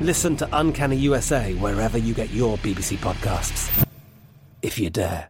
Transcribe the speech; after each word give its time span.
Listen 0.00 0.34
to 0.36 0.48
Uncanny 0.54 0.96
USA 0.96 1.52
wherever 1.54 1.98
you 1.98 2.14
get 2.14 2.30
your 2.30 2.56
BBC 2.58 2.96
podcasts, 2.96 3.86
if 4.62 4.78
you 4.78 4.88
dare. 4.88 5.28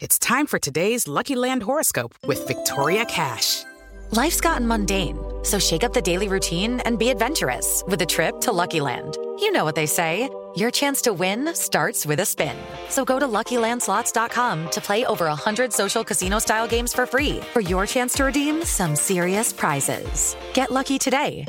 It's 0.00 0.18
time 0.18 0.46
for 0.46 0.58
today's 0.58 1.08
Lucky 1.08 1.34
Land 1.34 1.62
horoscope 1.62 2.14
with 2.26 2.46
Victoria 2.46 3.06
Cash. 3.06 3.64
Life's 4.12 4.40
gotten 4.40 4.68
mundane, 4.68 5.18
so 5.42 5.58
shake 5.58 5.82
up 5.82 5.94
the 5.94 6.02
daily 6.02 6.28
routine 6.28 6.80
and 6.80 6.98
be 6.98 7.08
adventurous 7.08 7.82
with 7.88 8.02
a 8.02 8.06
trip 8.06 8.40
to 8.42 8.52
Lucky 8.52 8.82
Land. 8.82 9.16
You 9.40 9.50
know 9.50 9.64
what 9.64 9.74
they 9.74 9.86
say. 9.86 10.28
Your 10.56 10.70
chance 10.70 11.02
to 11.02 11.12
win 11.12 11.52
starts 11.54 12.06
with 12.06 12.20
a 12.20 12.24
spin. 12.24 12.56
So 12.88 13.04
go 13.04 13.18
to 13.18 13.26
LuckyLandSlots.com 13.26 14.70
to 14.70 14.80
play 14.80 15.04
over 15.04 15.26
100 15.26 15.72
social 15.72 16.04
casino-style 16.04 16.68
games 16.68 16.92
for 16.92 17.06
free 17.06 17.40
for 17.52 17.60
your 17.60 17.86
chance 17.86 18.12
to 18.14 18.24
redeem 18.24 18.62
some 18.62 18.94
serious 18.94 19.52
prizes. 19.52 20.36
Get 20.54 20.70
lucky 20.70 20.98
today 20.98 21.44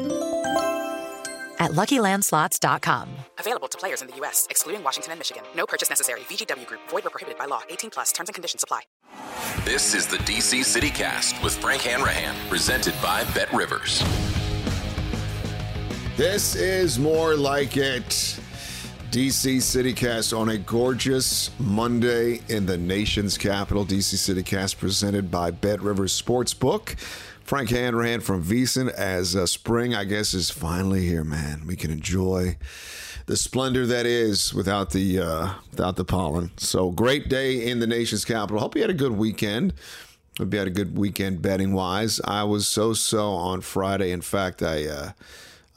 at 1.60 1.72
LuckyLandSlots.com. 1.72 3.10
Available 3.38 3.68
to 3.68 3.78
players 3.78 4.02
in 4.02 4.08
the 4.08 4.16
U.S., 4.18 4.48
excluding 4.50 4.84
Washington 4.84 5.12
and 5.12 5.20
Michigan. 5.20 5.44
No 5.56 5.66
purchase 5.66 5.90
necessary. 5.90 6.22
VGW 6.22 6.66
Group. 6.66 6.82
Void 6.90 7.04
where 7.04 7.12
prohibited 7.12 7.38
by 7.38 7.46
law. 7.46 7.62
18 7.70 7.90
plus. 7.90 8.12
Terms 8.12 8.30
and 8.30 8.34
conditions 8.34 8.64
apply. 8.64 8.82
This 9.66 9.94
is 9.94 10.08
the 10.08 10.18
DC 10.18 10.64
City 10.64 10.90
Cast 10.90 11.42
with 11.44 11.56
Frank 11.58 11.82
Hanrahan, 11.84 12.36
presented 12.50 12.94
by 13.02 13.24
Bet 13.36 13.52
Rivers. 13.54 14.04
This 16.16 16.56
is 16.56 17.00
more 17.00 17.36
like 17.36 17.78
it. 17.78 18.40
DC 19.12 19.58
CityCast 19.58 20.38
on 20.38 20.50
a 20.50 20.58
gorgeous 20.60 21.50
Monday 21.60 22.42
in 22.48 22.68
the 22.68 22.78
nation's 22.78 23.40
capital. 23.40 23.84
DC 23.84 24.14
CityCast 24.14 24.78
presented 24.78 25.32
by 25.32 25.50
Bet 25.50 25.82
Rivers 25.82 26.22
Sportsbook. 26.22 27.00
Frank 27.44 27.72
Hanrahan 27.72 28.20
from 28.20 28.44
VSiN 28.44 28.88
as 28.94 29.36
uh, 29.36 29.48
spring, 29.48 29.96
I 29.96 30.04
guess, 30.04 30.36
is 30.36 30.52
finally 30.52 31.08
here, 31.08 31.24
man. 31.24 31.64
We 31.66 31.76
can 31.76 31.90
enjoy 31.90 32.58
the 33.26 33.36
splendor 33.36 33.88
that 33.88 34.06
is 34.06 34.54
without 34.54 34.92
the 34.92 35.20
uh, 35.20 35.54
without 35.72 35.96
the 35.96 36.06
pollen. 36.06 36.52
So 36.58 36.92
great 36.92 37.30
day 37.30 37.68
in 37.68 37.80
the 37.80 37.88
nation's 37.88 38.26
capital. 38.26 38.60
Hope 38.60 38.76
you 38.76 38.82
had 38.82 38.92
a 38.92 38.94
good 38.94 39.14
weekend. 39.14 39.74
Hope 40.38 40.54
you 40.54 40.60
had 40.60 40.68
a 40.68 40.72
good 40.72 40.96
weekend 40.96 41.42
betting 41.42 41.74
wise. 41.74 42.22
I 42.26 42.44
was 42.44 42.68
so 42.68 42.94
so 42.94 43.32
on 43.32 43.62
Friday. 43.62 44.12
In 44.12 44.22
fact, 44.22 44.62
I 44.62 44.86
uh, 44.86 45.12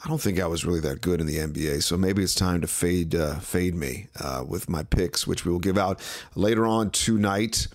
I 0.05 0.09
don't 0.09 0.21
think 0.21 0.41
I 0.41 0.47
was 0.47 0.65
really 0.65 0.81
that 0.81 1.01
good 1.01 1.21
in 1.21 1.27
the 1.27 1.39
NBA. 1.39 1.83
So 1.83 1.97
maybe 1.97 2.23
it's 2.23 2.35
time 2.35 2.61
to 2.63 2.67
fade 2.67 3.15
uh, 3.15 3.37
fade 3.37 3.75
me 3.75 4.09
uh, 4.19 4.45
with 4.47 4.69
my 4.69 4.83
picks, 4.83 5.27
which 5.27 5.45
we 5.45 5.53
will 5.53 5.61
give 5.61 5.79
out 5.79 6.01
later 6.35 6.67
on 6.67 6.91
tonight 6.91 7.69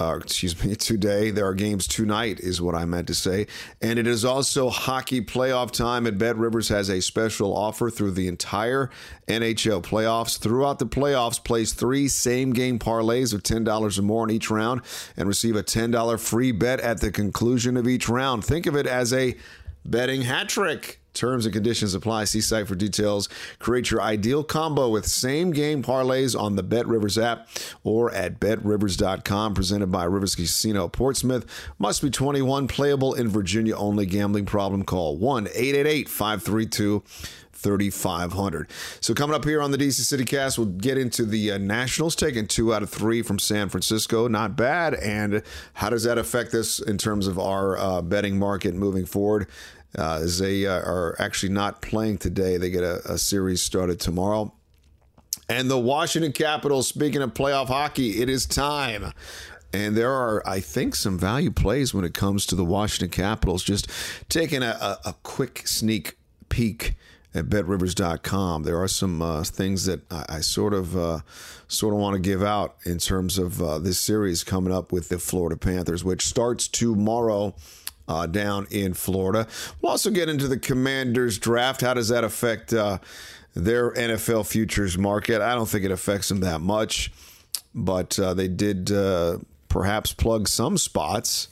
uh, 0.00 0.16
excuse 0.16 0.64
me, 0.64 0.74
today. 0.76 1.30
There 1.30 1.46
are 1.46 1.54
games 1.54 1.86
tonight, 1.86 2.40
is 2.40 2.60
what 2.60 2.74
I 2.74 2.84
meant 2.84 3.06
to 3.08 3.14
say. 3.14 3.46
And 3.82 3.98
it 3.98 4.06
is 4.06 4.24
also 4.24 4.70
hockey 4.70 5.20
playoff 5.20 5.70
time, 5.70 6.06
and 6.06 6.18
Bet 6.18 6.36
Rivers 6.36 6.68
has 6.68 6.88
a 6.88 7.00
special 7.00 7.54
offer 7.56 7.90
through 7.90 8.12
the 8.12 8.26
entire 8.26 8.90
NHL 9.28 9.82
playoffs. 9.82 10.38
Throughout 10.38 10.78
the 10.78 10.86
playoffs, 10.86 11.42
place 11.42 11.72
three 11.72 12.08
same 12.08 12.52
game 12.52 12.78
parlays 12.78 13.34
of 13.34 13.42
$10 13.42 13.98
or 13.98 14.02
more 14.02 14.24
in 14.24 14.34
each 14.34 14.50
round 14.50 14.80
and 15.16 15.28
receive 15.28 15.56
a 15.56 15.62
$10 15.62 16.18
free 16.18 16.52
bet 16.52 16.80
at 16.80 17.00
the 17.00 17.12
conclusion 17.12 17.76
of 17.76 17.86
each 17.86 18.08
round. 18.08 18.44
Think 18.44 18.66
of 18.66 18.76
it 18.76 18.86
as 18.86 19.12
a 19.12 19.36
betting 19.84 20.22
hat 20.22 20.48
trick. 20.48 20.99
Terms 21.14 21.46
and 21.46 21.52
conditions 21.52 21.94
apply. 21.94 22.24
See 22.24 22.40
site 22.40 22.68
for 22.68 22.74
details. 22.74 23.28
Create 23.58 23.90
your 23.90 24.00
ideal 24.00 24.44
combo 24.44 24.88
with 24.88 25.06
same 25.06 25.50
game 25.50 25.82
parlays 25.82 26.38
on 26.38 26.56
the 26.56 26.62
Bet 26.62 26.86
Rivers 26.86 27.18
app 27.18 27.48
or 27.84 28.12
at 28.12 28.40
betrivers.com. 28.40 29.54
Presented 29.54 29.88
by 29.88 30.04
Rivers 30.04 30.34
Casino 30.34 30.88
Portsmouth. 30.88 31.46
Must 31.78 32.02
be 32.02 32.10
21, 32.10 32.68
playable 32.68 33.14
in 33.14 33.28
Virginia 33.28 33.76
only. 33.76 34.06
Gambling 34.06 34.46
problem? 34.46 34.84
Call 34.84 35.16
1 35.16 35.48
888 35.48 36.08
532 36.08 37.02
3500. 37.60 38.70
So, 39.00 39.12
coming 39.12 39.36
up 39.36 39.44
here 39.44 39.60
on 39.60 39.70
the 39.70 39.76
DC 39.76 40.00
City 40.00 40.24
Cast, 40.24 40.56
we'll 40.56 40.68
get 40.68 40.96
into 40.96 41.26
the 41.26 41.52
uh, 41.52 41.58
Nationals 41.58 42.16
taking 42.16 42.46
two 42.46 42.72
out 42.72 42.82
of 42.82 42.88
three 42.88 43.22
from 43.22 43.38
San 43.38 43.68
Francisco. 43.68 44.28
Not 44.28 44.56
bad. 44.56 44.94
And 44.94 45.42
how 45.74 45.90
does 45.90 46.04
that 46.04 46.16
affect 46.16 46.54
us 46.54 46.80
in 46.80 46.96
terms 46.96 47.26
of 47.26 47.38
our 47.38 47.76
uh, 47.76 48.02
betting 48.02 48.38
market 48.38 48.74
moving 48.74 49.04
forward? 49.04 49.46
Uh, 49.98 50.20
as 50.22 50.38
they 50.38 50.66
uh, 50.66 50.72
are 50.72 51.16
actually 51.18 51.52
not 51.52 51.82
playing 51.82 52.18
today, 52.18 52.56
they 52.56 52.70
get 52.70 52.84
a, 52.84 53.12
a 53.12 53.18
series 53.18 53.62
started 53.62 53.98
tomorrow. 53.98 54.52
And 55.48 55.68
the 55.68 55.78
Washington 55.78 56.32
Capitals, 56.32 56.86
speaking 56.86 57.22
of 57.22 57.34
playoff 57.34 57.66
hockey, 57.66 58.22
it 58.22 58.28
is 58.28 58.46
time. 58.46 59.12
And 59.72 59.96
there 59.96 60.12
are, 60.12 60.46
I 60.48 60.60
think, 60.60 60.94
some 60.94 61.18
value 61.18 61.50
plays 61.50 61.92
when 61.92 62.04
it 62.04 62.14
comes 62.14 62.46
to 62.46 62.54
the 62.54 62.64
Washington 62.64 63.10
Capitals. 63.10 63.62
Just 63.62 63.88
taking 64.28 64.62
a, 64.62 64.76
a, 64.80 64.98
a 65.06 65.14
quick 65.22 65.66
sneak 65.66 66.16
peek 66.48 66.94
at 67.34 67.48
betrivers.com. 67.48 68.64
There 68.64 68.80
are 68.80 68.88
some 68.88 69.22
uh, 69.22 69.44
things 69.44 69.84
that 69.86 70.00
I, 70.10 70.24
I 70.28 70.40
sort 70.40 70.74
of 70.74 70.96
uh, 70.96 71.20
sort 71.68 71.94
of 71.94 72.00
want 72.00 72.14
to 72.14 72.20
give 72.20 72.42
out 72.42 72.76
in 72.84 72.98
terms 72.98 73.38
of 73.38 73.62
uh, 73.62 73.78
this 73.78 74.00
series 74.00 74.44
coming 74.44 74.72
up 74.72 74.92
with 74.92 75.08
the 75.08 75.18
Florida 75.18 75.56
Panthers, 75.56 76.04
which 76.04 76.26
starts 76.26 76.66
tomorrow. 76.66 77.54
Uh, 78.10 78.26
down 78.26 78.66
in 78.72 78.92
Florida. 78.92 79.46
We'll 79.80 79.92
also 79.92 80.10
get 80.10 80.28
into 80.28 80.48
the 80.48 80.58
Commanders 80.58 81.38
draft. 81.38 81.80
How 81.80 81.94
does 81.94 82.08
that 82.08 82.24
affect 82.24 82.72
uh, 82.72 82.98
their 83.54 83.92
NFL 83.92 84.46
futures 84.46 84.98
market? 84.98 85.40
I 85.40 85.54
don't 85.54 85.68
think 85.68 85.84
it 85.84 85.92
affects 85.92 86.28
them 86.28 86.40
that 86.40 86.60
much, 86.60 87.12
but 87.72 88.18
uh, 88.18 88.34
they 88.34 88.48
did 88.48 88.90
perhaps 89.70 90.12
plug 90.12 90.48
some 90.48 90.76
spots, 90.76 91.48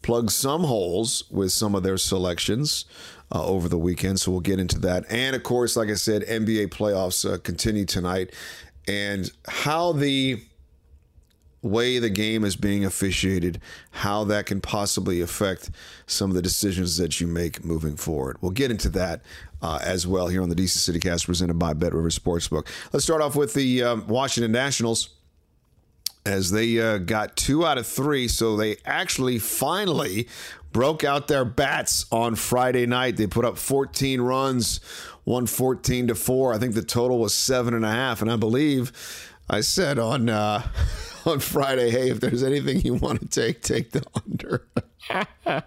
plug 0.00 0.30
some 0.30 0.64
holes 0.64 1.24
with 1.30 1.52
some 1.52 1.74
of 1.74 1.82
their 1.82 1.98
selections 1.98 2.86
uh, 3.30 3.44
over 3.44 3.68
the 3.68 3.78
weekend. 3.78 4.20
So 4.20 4.30
we'll 4.30 4.40
get 4.40 4.58
into 4.58 4.78
that. 4.80 5.04
And 5.10 5.36
of 5.36 5.42
course, 5.42 5.76
like 5.76 5.90
I 5.90 5.94
said, 5.94 6.22
NBA 6.22 6.68
playoffs 6.68 7.30
uh, 7.30 7.38
continue 7.38 7.84
tonight. 7.84 8.32
And 8.88 9.30
how 9.46 9.92
the 9.92 10.40
way 11.62 11.98
the 11.98 12.10
game 12.10 12.44
is 12.44 12.56
being 12.56 12.84
officiated, 12.84 13.60
how 13.90 14.24
that 14.24 14.46
can 14.46 14.60
possibly 14.60 15.20
affect 15.20 15.70
some 16.06 16.30
of 16.30 16.36
the 16.36 16.42
decisions 16.42 16.96
that 16.96 17.20
you 17.20 17.26
make 17.26 17.64
moving 17.64 17.96
forward. 17.96 18.36
We'll 18.40 18.52
get 18.52 18.70
into 18.70 18.88
that 18.90 19.22
uh, 19.62 19.80
as 19.82 20.06
well 20.06 20.28
here 20.28 20.42
on 20.42 20.48
the 20.48 20.54
DC 20.54 20.70
City 20.70 21.00
Cast 21.00 21.26
presented 21.26 21.58
by 21.58 21.72
Bet 21.72 21.94
River 21.94 22.10
Sportsbook. 22.10 22.68
Let's 22.92 23.04
start 23.04 23.22
off 23.22 23.36
with 23.36 23.54
the 23.54 23.82
um, 23.82 24.06
Washington 24.06 24.52
Nationals 24.52 25.10
as 26.26 26.50
they 26.50 26.78
uh, 26.80 26.98
got 26.98 27.36
two 27.36 27.64
out 27.64 27.78
of 27.78 27.86
three. 27.86 28.28
So 28.28 28.56
they 28.56 28.76
actually 28.84 29.38
finally 29.38 30.28
broke 30.72 31.04
out 31.04 31.28
their 31.28 31.44
bats 31.44 32.04
on 32.12 32.34
Friday 32.34 32.84
night. 32.84 33.16
They 33.16 33.26
put 33.26 33.44
up 33.44 33.56
14 33.56 34.20
runs, 34.20 34.80
won 35.24 35.46
14 35.46 36.08
to 36.08 36.14
4. 36.14 36.52
I 36.52 36.58
think 36.58 36.74
the 36.74 36.82
total 36.82 37.18
was 37.18 37.34
seven 37.34 37.74
and 37.74 37.84
a 37.84 37.90
half. 37.90 38.20
And 38.20 38.30
I 38.30 38.36
believe 38.36 38.92
I 39.48 39.60
said 39.60 39.98
on 39.98 40.28
uh, 40.28 40.62
on 41.26 41.40
Friday, 41.40 41.90
hey, 41.90 42.10
if 42.10 42.20
there's 42.20 42.42
anything 42.42 42.80
you 42.80 42.94
want 42.94 43.20
to 43.20 43.28
take, 43.28 43.62
take 43.62 43.92
the 43.92 44.04
under. 44.14 44.66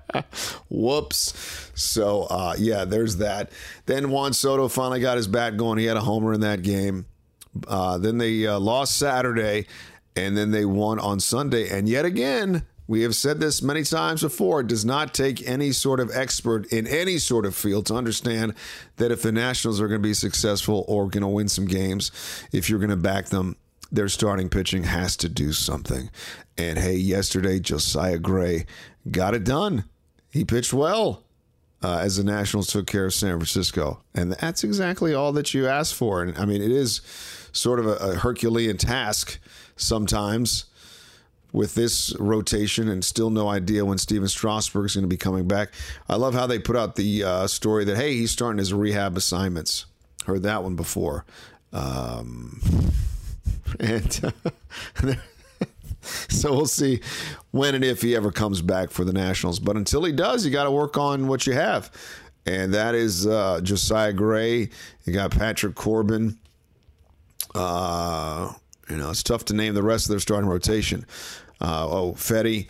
Whoops. 0.70 1.72
So 1.76 2.24
uh, 2.24 2.56
yeah, 2.58 2.86
there's 2.86 3.18
that. 3.18 3.52
Then 3.86 4.10
Juan 4.12 4.34
Soto 4.34 4.68
finally 4.68 5.00
got 5.00 5.18
his 5.18 5.28
bat 5.28 5.58
going. 5.58 5.78
He 5.78 5.86
had 5.86 5.98
a 5.98 6.02
homer 6.02 6.34
in 6.34 6.42
that 6.42 6.62
game. 6.62 7.06
Uh, 7.68 7.98
then 7.98 8.18
they 8.18 8.46
uh, 8.46 8.60
lost 8.60 8.98
Saturday, 8.98 9.66
and 10.16 10.38
then 10.38 10.52
they 10.52 10.66
won 10.66 11.00
on 11.00 11.20
Sunday. 11.20 11.70
And 11.70 11.90
yet 11.90 12.06
again, 12.06 12.64
we 12.90 13.04
have 13.04 13.16
said 13.16 13.40
this 13.40 13.62
many 13.62 13.84
times 13.84 14.22
before. 14.22 14.62
It 14.62 14.68
does 14.68 14.84
not 14.84 15.14
take 15.14 15.48
any 15.48 15.72
sort 15.72 16.00
of 16.00 16.10
expert 16.12 16.66
in 16.74 16.88
any 16.88 17.20
sort 17.20 17.46
of 17.46 17.56
field 17.56 17.86
to 17.88 17.96
understand 17.96 18.56
that 18.98 19.12
if 19.12 19.22
the 19.22 19.32
Nationals 19.32 19.80
are 19.80 19.88
going 19.88 20.02
to 20.02 20.08
be 20.08 20.16
successful 20.16 20.86
or 20.88 21.08
going 21.08 21.22
to 21.22 21.28
win 21.28 21.48
some 21.48 21.66
games, 21.66 22.12
if 22.52 22.70
you're 22.70 22.80
going 22.80 22.90
to 22.90 22.96
back 22.96 23.28
them, 23.28 23.56
their 23.92 24.10
starting 24.10 24.50
pitching 24.50 24.84
has 24.84 25.18
to 25.18 25.30
do 25.30 25.54
something. 25.54 26.10
And 26.58 26.78
hey, 26.78 26.96
yesterday, 26.96 27.60
Josiah 27.60 28.20
Gray 28.20 28.66
got 29.10 29.34
it 29.34 29.44
done. 29.44 29.86
He 30.32 30.46
pitched 30.46 30.74
well 30.74 31.24
uh, 31.82 32.00
as 32.00 32.18
the 32.18 32.24
Nationals 32.24 32.68
took 32.68 32.88
care 32.88 33.06
of 33.06 33.14
San 33.14 33.38
Francisco. 33.38 34.02
And 34.14 34.34
that's 34.34 34.64
exactly 34.64 35.14
all 35.14 35.32
that 35.34 35.54
you 35.54 35.68
asked 35.68 35.96
for. 35.96 36.22
And 36.22 36.38
I 36.38 36.46
mean, 36.46 36.62
it 36.62 36.72
is 36.72 37.02
sort 37.52 37.80
of 37.80 37.88
a, 37.88 37.96
a 37.96 38.16
Herculean 38.16 38.78
task 38.78 39.40
sometimes 39.76 40.66
with 41.52 41.74
this 41.74 42.16
rotation 42.20 42.88
and 42.90 43.04
still 43.04 43.32
no 43.32 43.48
idea 43.48 43.84
when 43.84 43.98
Stephen 43.98 44.28
Strasburg 44.28 44.86
is 44.86 44.96
going 44.96 45.04
to 45.04 45.08
be 45.08 45.18
coming 45.18 45.48
back. 45.48 45.72
I 46.08 46.16
love 46.16 46.36
how 46.36 46.46
they 46.46 46.60
put 46.60 46.76
out 46.76 46.96
the 46.96 47.24
uh, 47.24 47.48
story 47.48 47.86
that, 47.86 47.96
hey, 47.96 48.14
he's 48.14 48.32
starting 48.32 48.60
his 48.60 48.74
rehab 48.74 49.18
assignments. 49.18 49.86
Heard 50.26 50.44
that 50.44 50.64
one 50.64 50.76
before. 50.76 51.26
Um, 51.74 52.62
and 53.80 54.22
uh, 54.24 55.14
so 56.02 56.54
we'll 56.54 56.66
see 56.66 57.02
when 57.52 57.76
and 57.76 57.84
if 57.84 58.02
he 58.02 58.16
ever 58.16 58.32
comes 58.32 58.62
back 58.62 58.90
for 58.92 59.04
the 59.04 59.14
Nationals. 59.14 59.60
But 59.60 59.76
until 59.76 60.04
he 60.04 60.12
does, 60.12 60.46
you 60.46 60.52
got 60.52 60.64
to 60.66 60.72
work 60.72 60.98
on 60.98 61.28
what 61.28 61.46
you 61.48 61.54
have. 61.54 61.92
And 62.46 62.74
that 62.74 62.96
is 62.96 63.28
uh, 63.28 63.62
Josiah 63.62 64.14
Gray. 64.14 64.70
You 65.06 65.14
got 65.14 65.32
Patrick 65.32 65.76
Corbin. 65.76 66.38
Uh, 67.54 68.54
you 68.90 68.98
know, 68.98 69.10
it's 69.10 69.24
tough 69.24 69.46
to 69.46 69.54
name 69.54 69.74
the 69.74 69.84
rest 69.84 70.06
of 70.06 70.10
their 70.10 70.20
starting 70.20 70.50
rotation. 70.50 71.06
Uh, 71.62 71.88
oh, 71.90 72.14
Fedde. 72.14 72.68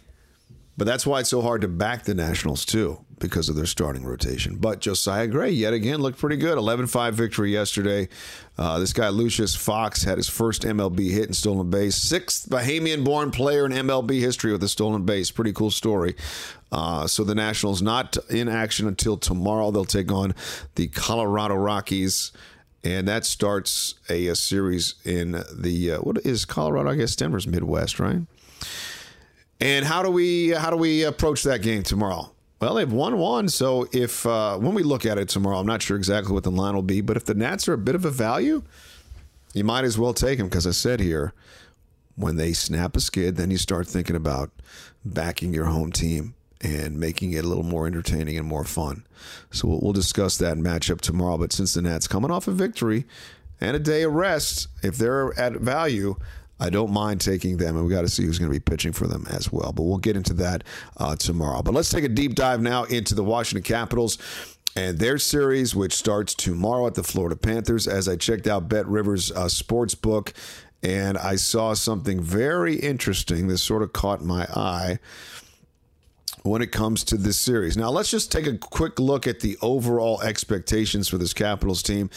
But 0.78 0.86
that's 0.86 1.06
why 1.06 1.20
it's 1.20 1.30
so 1.30 1.42
hard 1.42 1.62
to 1.62 1.68
back 1.68 2.04
the 2.04 2.16
Nationals, 2.16 2.66
too, 2.66 3.00
because 3.19 3.50
of 3.50 3.56
their 3.56 3.66
starting 3.66 4.04
rotation. 4.04 4.56
But 4.56 4.80
Josiah 4.80 5.27
Gray, 5.27 5.51
yet 5.51 5.74
again, 5.74 6.00
looked 6.00 6.19
pretty 6.19 6.38
good. 6.38 6.57
11 6.57 6.88
5 6.88 7.13
victory 7.13 7.51
yesterday. 7.51 8.10
Uh, 8.57 8.80
this 8.80 8.94
guy, 8.94 9.10
Lucius 9.10 9.56
Fox, 9.56 10.04
had 10.04 10.18
his 10.18 10.30
first 10.30 10.63
MLB 10.63 11.12
hit 11.12 11.25
and 11.25 11.36
stolen 11.36 11.69
base. 11.69 11.95
Sixth 11.95 12.50
Bahamian 12.50 13.04
born 13.04 13.31
player 13.31 13.66
in 13.66 13.71
MLB 13.71 14.19
history 14.19 14.51
with 14.51 14.63
a 14.63 14.69
stolen 14.69 15.06
base. 15.06 15.31
Pretty 15.31 15.54
cool 15.54 15.71
story. 15.71 16.16
Uh, 16.71 17.07
so 17.07 17.24
the 17.24 17.36
Nationals 17.36 17.81
not 17.81 18.18
in 18.30 18.48
action 18.48 18.88
until 18.88 19.18
tomorrow. 19.18 19.71
They'll 19.71 19.86
take 19.86 20.12
on 20.12 20.36
the 20.75 20.88
Colorado 20.88 21.56
Rockies 21.56 22.31
and 22.83 23.07
that 23.07 23.25
starts 23.25 23.95
a, 24.10 24.27
a 24.27 24.36
series 24.36 24.95
in 25.04 25.44
the 25.54 25.92
uh, 25.92 25.98
what 26.00 26.25
is 26.25 26.45
Colorado? 26.45 26.89
I 26.89 26.95
guess 26.95 27.16
Denver's 27.16 27.48
Midwest, 27.48 28.00
right? 28.00 28.21
And 29.60 29.86
how 29.86 30.04
do 30.04 30.10
we 30.10 30.50
how 30.50 30.69
do 30.69 30.77
we 30.77 31.04
approach 31.04 31.44
that 31.44 31.62
game 31.62 31.83
tomorrow? 31.83 32.31
Well, 32.59 32.75
they've 32.75 32.91
won 32.91 33.17
one, 33.17 33.47
so 33.47 33.88
if 33.94 34.25
uh, 34.25 34.57
when 34.57 34.73
we 34.73 34.83
look 34.83 35.06
at 35.06 35.17
it 35.17 35.29
tomorrow, 35.29 35.59
I'm 35.59 35.65
not 35.65 35.81
sure 35.81 35.95
exactly 35.95 36.33
what 36.33 36.44
the 36.44 36.51
line 36.51 36.75
will 36.75 36.81
be, 36.81 37.00
but 37.00 37.15
if 37.15 37.23
the 37.23 37.33
Nats 37.33 37.69
are 37.69 37.73
a 37.73 37.77
bit 37.77 37.95
of 37.95 38.03
a 38.03 38.09
value, 38.09 38.63
you 39.53 39.63
might 39.63 39.85
as 39.85 39.97
well 39.97 40.13
take 40.13 40.39
them 40.39 40.47
because 40.47 40.67
I 40.67 40.71
said 40.71 41.00
here, 41.00 41.33
when 42.15 42.35
they 42.35 42.51
snap 42.51 42.97
a 42.97 43.00
skid, 43.00 43.38
then 43.38 43.50
you 43.50 43.57
start 43.57 43.88
thinking 43.88 44.15
about 44.17 44.51
backing 45.06 45.53
your 45.53 45.65
home 45.65 45.91
team 45.94 46.35
and 46.59 47.00
making 47.00 47.31
it 47.31 47.45
a 47.45 47.47
little 47.47 47.63
more 47.63 47.88
entertaining 47.88 48.38
and 48.38 48.45
more 48.45 48.65
fun. 48.65 49.06
So 49.51 49.69
we'll, 49.69 49.79
we'll 49.79 49.94
discuss 49.94 50.38
that 50.38 50.57
matchup 50.57 51.00
tomorrow. 51.00 51.38
But 51.38 51.53
since 51.53 51.73
the 51.73 51.81
Nats 51.81 52.09
coming 52.09 52.29
off 52.29 52.50
a 52.50 52.51
victory 52.51 53.06
and 53.61 53.73
a 53.73 53.79
day 53.79 54.03
of 54.03 54.13
rest, 54.13 54.67
if 54.83 54.97
they're 54.97 55.38
at 55.39 55.53
value, 55.53 56.17
I 56.59 56.69
don't 56.69 56.91
mind 56.91 57.21
taking 57.21 57.57
them, 57.57 57.75
and 57.75 57.85
we 57.85 57.91
got 57.91 58.01
to 58.01 58.09
see 58.09 58.25
who's 58.25 58.39
going 58.39 58.51
to 58.51 58.56
be 58.56 58.59
pitching 58.59 58.91
for 58.91 59.07
them 59.07 59.25
as 59.29 59.51
well. 59.51 59.71
But 59.71 59.83
we'll 59.83 59.97
get 59.97 60.17
into 60.17 60.33
that 60.35 60.63
uh, 60.97 61.15
tomorrow. 61.15 61.61
But 61.61 61.73
let's 61.73 61.89
take 61.89 62.03
a 62.03 62.09
deep 62.09 62.35
dive 62.35 62.61
now 62.61 62.83
into 62.83 63.15
the 63.15 63.23
Washington 63.23 63.63
Capitals 63.63 64.17
and 64.75 65.00
their 65.00 65.17
series, 65.17 65.75
which 65.75 65.94
starts 65.94 66.33
tomorrow 66.33 66.88
at 66.88 66.95
the 66.95 67.03
Florida 67.03 67.35
Panthers. 67.35 67.88
As 67.88 68.07
I 68.07 68.15
checked 68.15 68.47
out 68.47 68.69
Bet 68.69 68.88
Rivers 68.88 69.31
uh, 69.31 69.50
sports 69.50 69.95
book, 69.95 70.33
and 70.83 71.17
I 71.17 71.35
saw 71.35 71.73
something 71.73 72.21
very 72.21 72.75
interesting 72.75 73.47
that 73.47 73.57
sort 73.57 73.83
of 73.83 73.94
caught 73.94 74.21
my 74.21 74.45
eye 74.45 75.00
when 76.44 76.61
it 76.61 76.71
comes 76.71 77.03
to 77.06 77.17
this 77.17 77.38
series. 77.38 77.75
Now, 77.75 77.89
let's 77.89 78.09
just 78.09 78.31
take 78.31 78.47
a 78.47 78.57
quick 78.57 79.00
look 79.00 79.27
at 79.27 79.41
the 79.41 79.57
overall 79.61 80.21
expectations 80.21 81.09
for 81.09 81.17
this 81.17 81.33
Capitals 81.33 81.83
team. 81.83 82.09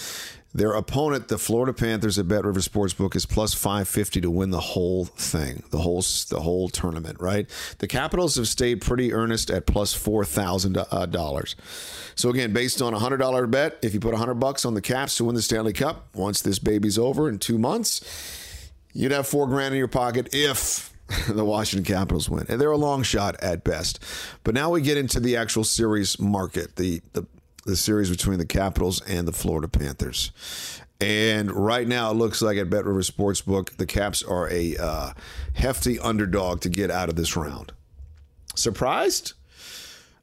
Their 0.54 0.72
opponent, 0.72 1.28
the 1.28 1.38
Florida 1.38 1.72
Panthers 1.72 2.18
at 2.18 2.28
Bet 2.28 2.44
River 2.44 2.60
Sportsbook, 2.60 3.16
is 3.16 3.24
plus 3.24 3.54
550 3.54 4.20
to 4.20 4.30
win 4.30 4.50
the 4.50 4.60
whole 4.60 5.06
thing, 5.06 5.62
the 5.70 5.78
whole 5.78 6.02
the 6.28 6.40
whole 6.40 6.68
tournament, 6.68 7.20
right? 7.20 7.48
The 7.78 7.86
Capitals 7.86 8.36
have 8.36 8.48
stayed 8.48 8.82
pretty 8.82 9.14
earnest 9.14 9.50
at 9.50 9.66
plus 9.66 9.96
$4,000. 9.96 10.76
Uh, 10.90 11.62
so 12.14 12.28
again, 12.28 12.52
based 12.52 12.82
on 12.82 12.92
a 12.92 12.98
$100 12.98 13.50
bet, 13.50 13.78
if 13.82 13.94
you 13.94 14.00
put 14.00 14.12
100 14.12 14.34
bucks 14.34 14.66
on 14.66 14.74
the 14.74 14.82
Caps 14.82 15.16
to 15.16 15.24
win 15.24 15.34
the 15.34 15.42
Stanley 15.42 15.72
Cup, 15.72 16.08
once 16.14 16.42
this 16.42 16.58
baby's 16.58 16.98
over 16.98 17.28
in 17.30 17.38
2 17.38 17.56
months, 17.58 18.70
you'd 18.92 19.12
have 19.12 19.26
4 19.26 19.46
grand 19.46 19.74
in 19.74 19.78
your 19.78 19.88
pocket 19.88 20.28
if 20.32 20.92
the 21.28 21.44
Washington 21.44 21.84
Capitals 21.84 22.28
win. 22.28 22.46
And 22.48 22.60
they're 22.60 22.70
a 22.70 22.76
long 22.76 23.02
shot 23.02 23.42
at 23.42 23.64
best. 23.64 24.02
But 24.44 24.54
now 24.54 24.70
we 24.70 24.80
get 24.82 24.96
into 24.98 25.20
the 25.20 25.36
actual 25.36 25.64
series 25.64 26.18
market, 26.18 26.76
the 26.76 27.00
the, 27.12 27.26
the 27.64 27.76
series 27.76 28.10
between 28.10 28.38
the 28.38 28.46
Capitals 28.46 29.00
and 29.02 29.26
the 29.26 29.32
Florida 29.32 29.68
Panthers. 29.68 30.32
And 31.00 31.50
right 31.50 31.86
now, 31.86 32.10
it 32.12 32.14
looks 32.14 32.42
like 32.42 32.56
at 32.58 32.70
Bet 32.70 32.84
River 32.84 33.00
Sportsbook, 33.00 33.76
the 33.76 33.86
Caps 33.86 34.22
are 34.22 34.48
a 34.50 34.76
uh, 34.76 35.12
hefty 35.54 35.98
underdog 35.98 36.60
to 36.60 36.68
get 36.68 36.90
out 36.90 37.08
of 37.08 37.16
this 37.16 37.36
round. 37.36 37.72
Surprised? 38.54 39.32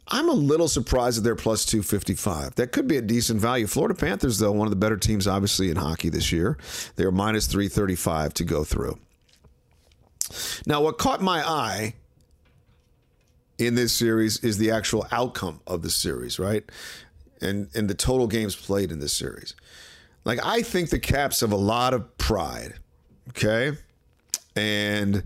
I'm 0.08 0.28
a 0.28 0.34
little 0.34 0.68
surprised 0.68 1.18
that 1.18 1.22
they're 1.22 1.36
plus 1.36 1.66
255. 1.66 2.56
That 2.56 2.72
could 2.72 2.88
be 2.88 2.98
a 2.98 3.02
decent 3.02 3.40
value. 3.40 3.68
Florida 3.68 3.94
Panthers, 3.94 4.40
though, 4.40 4.52
one 4.52 4.66
of 4.68 4.72
the 4.72 4.78
better 4.78 4.98
teams, 4.98 5.28
obviously, 5.28 5.70
in 5.70 5.78
hockey 5.78 6.10
this 6.10 6.32
year. 6.32 6.58
They're 6.96 7.12
minus 7.12 7.46
335 7.48 8.34
to 8.36 8.44
go 8.44 8.64
through. 8.64 8.98
Now, 10.66 10.82
what 10.82 10.98
caught 10.98 11.22
my 11.22 11.48
eye 11.48 11.94
in 13.58 13.76
this 13.76 13.94
series 13.94 14.38
is 14.44 14.58
the 14.58 14.72
actual 14.72 15.06
outcome 15.12 15.60
of 15.68 15.82
the 15.82 15.90
series, 15.90 16.40
right? 16.40 16.64
And 17.42 17.70
and 17.74 17.90
the 17.90 17.96
total 17.96 18.28
games 18.28 18.56
played 18.56 18.92
in 18.92 19.00
this 19.00 19.14
series. 19.14 19.56
Like 20.26 20.40
I 20.44 20.62
think 20.62 20.90
the 20.90 21.00
Caps 21.00 21.42
have 21.42 21.52
a 21.52 21.58
lot 21.58 21.94
of 21.94 22.18
pride, 22.18 22.76
okay? 23.30 23.78
And 24.56 25.24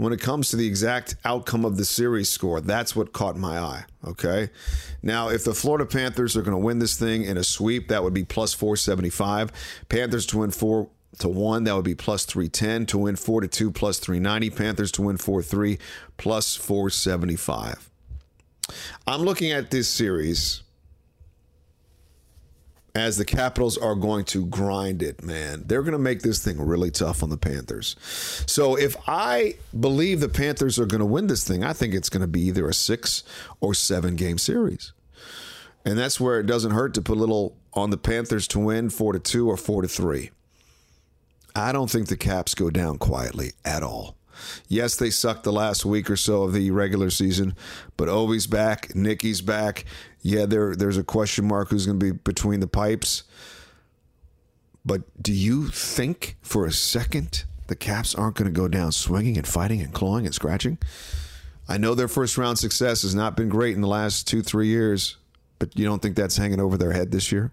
when 0.00 0.14
it 0.14 0.20
comes 0.20 0.48
to 0.48 0.56
the 0.56 0.66
exact 0.66 1.16
outcome 1.26 1.66
of 1.66 1.76
the 1.76 1.84
series 1.84 2.30
score, 2.30 2.62
that's 2.62 2.96
what 2.96 3.12
caught 3.12 3.36
my 3.36 3.58
eye. 3.58 3.84
Okay. 4.06 4.48
Now, 5.02 5.28
if 5.28 5.44
the 5.44 5.52
Florida 5.52 5.84
Panthers 5.84 6.38
are 6.38 6.42
going 6.42 6.56
to 6.56 6.64
win 6.64 6.78
this 6.78 6.98
thing 6.98 7.24
in 7.24 7.36
a 7.36 7.44
sweep, 7.44 7.88
that 7.88 8.02
would 8.02 8.14
be 8.14 8.24
plus 8.24 8.54
475. 8.54 9.52
Panthers 9.90 10.24
to 10.26 10.38
win 10.38 10.52
four 10.52 10.88
to 11.18 11.28
1, 11.28 11.64
that 11.64 11.74
would 11.76 11.84
be 11.84 11.94
plus 11.94 12.24
310. 12.24 12.86
To 12.86 12.98
win 12.98 13.16
4 13.16 13.42
to 13.42 13.48
2, 13.48 13.70
plus 13.70 13.98
390. 13.98 14.48
Panthers 14.48 14.90
to 14.92 15.02
win 15.02 15.18
4 15.18 15.42
3, 15.42 15.78
plus 16.16 16.56
475. 16.56 17.90
I'm 19.06 19.20
looking 19.20 19.52
at 19.52 19.70
this 19.70 19.90
series 19.90 20.62
as 22.94 23.16
the 23.16 23.24
Capitals 23.24 23.78
are 23.78 23.94
going 23.94 24.24
to 24.26 24.46
grind 24.46 25.02
it, 25.02 25.22
man. 25.22 25.62
They're 25.66 25.82
going 25.82 25.92
to 25.92 25.98
make 25.98 26.22
this 26.22 26.44
thing 26.44 26.60
really 26.60 26.90
tough 26.90 27.22
on 27.22 27.30
the 27.30 27.36
Panthers. 27.36 27.96
So 28.46 28.76
if 28.76 28.96
I 29.06 29.54
believe 29.78 30.20
the 30.20 30.28
Panthers 30.28 30.78
are 30.78 30.86
going 30.86 31.00
to 31.00 31.06
win 31.06 31.28
this 31.28 31.46
thing, 31.46 31.62
I 31.62 31.72
think 31.72 31.94
it's 31.94 32.08
going 32.08 32.22
to 32.22 32.26
be 32.26 32.42
either 32.42 32.68
a 32.68 32.74
six 32.74 33.22
or 33.60 33.74
seven 33.74 34.16
game 34.16 34.38
series. 34.38 34.92
And 35.84 35.98
that's 35.98 36.20
where 36.20 36.40
it 36.40 36.46
doesn't 36.46 36.72
hurt 36.72 36.94
to 36.94 37.02
put 37.02 37.16
a 37.16 37.20
little 37.20 37.56
on 37.72 37.90
the 37.90 37.96
Panthers 37.96 38.46
to 38.48 38.58
win 38.58 38.90
four 38.90 39.12
to 39.12 39.18
two 39.18 39.48
or 39.48 39.56
four 39.56 39.82
to 39.82 39.88
three. 39.88 40.30
I 41.54 41.72
don't 41.72 41.90
think 41.90 42.08
the 42.08 42.16
Caps 42.16 42.54
go 42.54 42.70
down 42.70 42.98
quietly 42.98 43.52
at 43.64 43.82
all. 43.82 44.16
Yes, 44.68 44.96
they 44.96 45.10
sucked 45.10 45.44
the 45.44 45.52
last 45.52 45.84
week 45.84 46.10
or 46.10 46.16
so 46.16 46.44
of 46.44 46.52
the 46.52 46.70
regular 46.70 47.10
season, 47.10 47.54
but 47.96 48.08
Ovi's 48.08 48.46
back, 48.46 48.94
Nicky's 48.94 49.40
back. 49.40 49.84
Yeah, 50.22 50.46
there 50.46 50.74
there's 50.76 50.98
a 50.98 51.04
question 51.04 51.46
mark 51.46 51.70
who's 51.70 51.86
going 51.86 51.98
to 51.98 52.12
be 52.12 52.12
between 52.12 52.60
the 52.60 52.66
pipes. 52.66 53.24
But 54.84 55.02
do 55.22 55.32
you 55.32 55.68
think 55.68 56.36
for 56.42 56.66
a 56.66 56.72
second 56.72 57.44
the 57.66 57.76
Caps 57.76 58.14
aren't 58.14 58.36
going 58.36 58.52
to 58.52 58.58
go 58.58 58.68
down 58.68 58.92
swinging 58.92 59.36
and 59.36 59.46
fighting 59.46 59.80
and 59.80 59.92
clawing 59.92 60.26
and 60.26 60.34
scratching? 60.34 60.78
I 61.68 61.78
know 61.78 61.94
their 61.94 62.08
first 62.08 62.36
round 62.36 62.58
success 62.58 63.02
has 63.02 63.14
not 63.14 63.36
been 63.36 63.48
great 63.48 63.74
in 63.74 63.80
the 63.80 63.88
last 63.88 64.26
two, 64.26 64.42
three 64.42 64.66
years, 64.66 65.16
but 65.58 65.78
you 65.78 65.84
don't 65.84 66.02
think 66.02 66.16
that's 66.16 66.36
hanging 66.36 66.60
over 66.60 66.76
their 66.76 66.92
head 66.92 67.12
this 67.12 67.30
year? 67.30 67.52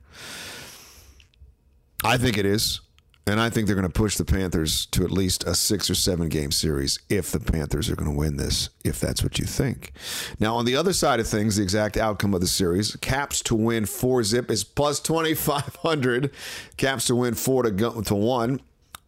I 2.04 2.18
think 2.18 2.38
it 2.38 2.46
is. 2.46 2.82
And 3.28 3.42
I 3.42 3.50
think 3.50 3.68
they're 3.68 3.76
going 3.76 3.86
to 3.86 3.94
push 3.94 4.16
the 4.16 4.24
Panthers 4.24 4.86
to 4.88 5.04
at 5.04 5.12
least 5.12 5.44
a 5.44 5.54
six 5.54 5.90
or 5.90 5.96
seven 5.96 6.30
game 6.30 6.50
series 6.50 6.98
if 7.10 7.30
the 7.30 7.42
Panthers 7.42 7.90
are 7.90 7.96
going 7.98 8.10
to 8.10 8.18
win 8.18 8.38
this, 8.38 8.70
if 8.86 9.02
that's 9.02 9.22
what 9.22 9.38
you 9.38 9.46
think. 9.46 9.92
Now, 10.40 10.56
on 10.56 10.64
the 10.64 10.78
other 10.78 10.94
side 10.94 11.20
of 11.20 11.28
things, 11.28 11.58
the 11.58 11.64
exact 11.64 11.98
outcome 11.98 12.34
of 12.34 12.40
the 12.40 12.48
series, 12.48 12.96
Caps 12.96 13.42
to 13.42 13.56
win 13.56 13.86
four 13.86 14.24
zip 14.24 14.50
is 14.50 14.64
plus 14.64 15.02
2,500. 15.02 16.32
Caps 16.78 17.08
to 17.08 17.16
win 17.16 17.34
four 17.34 17.64
to, 17.64 17.72
go, 17.72 18.02
to 18.02 18.16
one 18.16 18.62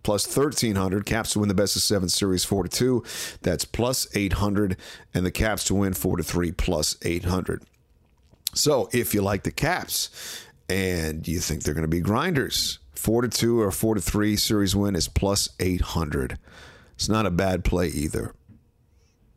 plus 0.04 0.26
1300 0.26 1.06
caps 1.06 1.34
to 1.34 1.40
win 1.40 1.50
the 1.50 1.54
best 1.54 1.76
of 1.76 1.82
seven 1.82 2.08
series 2.08 2.46
4 2.46 2.64
to 2.64 2.70
2 2.70 3.04
that's 3.42 3.66
plus 3.66 4.08
800 4.16 4.78
and 5.14 5.26
the 5.26 5.32
caps 5.32 5.66
to 5.66 5.76
win 5.76 5.94
4 5.94 6.18
to 6.18 6.24
3 6.24 6.54
plus 6.54 6.96
800 7.02 7.64
so 8.54 8.90
if 8.94 9.14
you 9.14 9.22
like 9.22 9.44
the 9.44 9.52
caps 9.52 10.10
and 10.70 11.28
you 11.28 11.40
think 11.40 11.64
they're 11.64 11.74
going 11.74 11.82
to 11.82 11.90
be 11.90 12.00
grinders 12.00 12.80
four 13.00 13.22
to 13.22 13.30
two 13.30 13.62
or 13.62 13.72
four 13.72 13.96
to 13.96 14.02
three 14.02 14.36
series 14.36 14.76
win 14.76 14.94
is 14.94 15.08
plus 15.08 15.50
800. 15.60 16.38
It's 16.96 17.08
not 17.08 17.26
a 17.26 17.32
bad 17.32 17.64
play 17.64 17.88
either. 17.88 18.34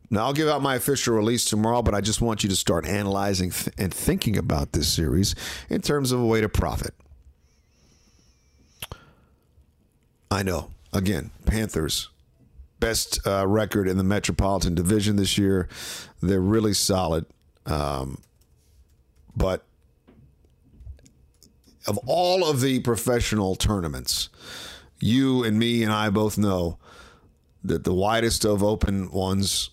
Now, 0.09 0.25
I'll 0.25 0.33
give 0.33 0.49
out 0.49 0.61
my 0.61 0.75
official 0.75 1.15
release 1.15 1.45
tomorrow, 1.45 1.81
but 1.81 1.95
I 1.95 2.01
just 2.01 2.21
want 2.21 2.43
you 2.43 2.49
to 2.49 2.55
start 2.57 2.85
analyzing 2.85 3.51
th- 3.51 3.73
and 3.77 3.93
thinking 3.93 4.37
about 4.37 4.73
this 4.73 4.91
series 4.91 5.33
in 5.69 5.81
terms 5.81 6.11
of 6.11 6.19
a 6.19 6.25
way 6.25 6.41
to 6.41 6.49
profit. 6.49 6.93
I 10.29 10.43
know. 10.43 10.69
Again, 10.91 11.31
Panthers, 11.45 12.09
best 12.79 13.25
uh, 13.25 13.47
record 13.47 13.87
in 13.87 13.97
the 13.97 14.03
Metropolitan 14.03 14.75
Division 14.75 15.15
this 15.15 15.37
year. 15.37 15.69
They're 16.21 16.41
really 16.41 16.73
solid. 16.73 17.25
Um, 17.65 18.21
but 19.35 19.63
of 21.87 21.97
all 22.05 22.45
of 22.45 22.61
the 22.61 22.79
professional 22.79 23.55
tournaments, 23.55 24.29
you 24.99 25.43
and 25.43 25.59
me 25.59 25.83
and 25.83 25.91
I 25.91 26.09
both 26.09 26.37
know 26.37 26.77
that 27.63 27.83
the 27.83 27.93
widest 27.93 28.45
of 28.45 28.63
open 28.63 29.11
ones, 29.11 29.69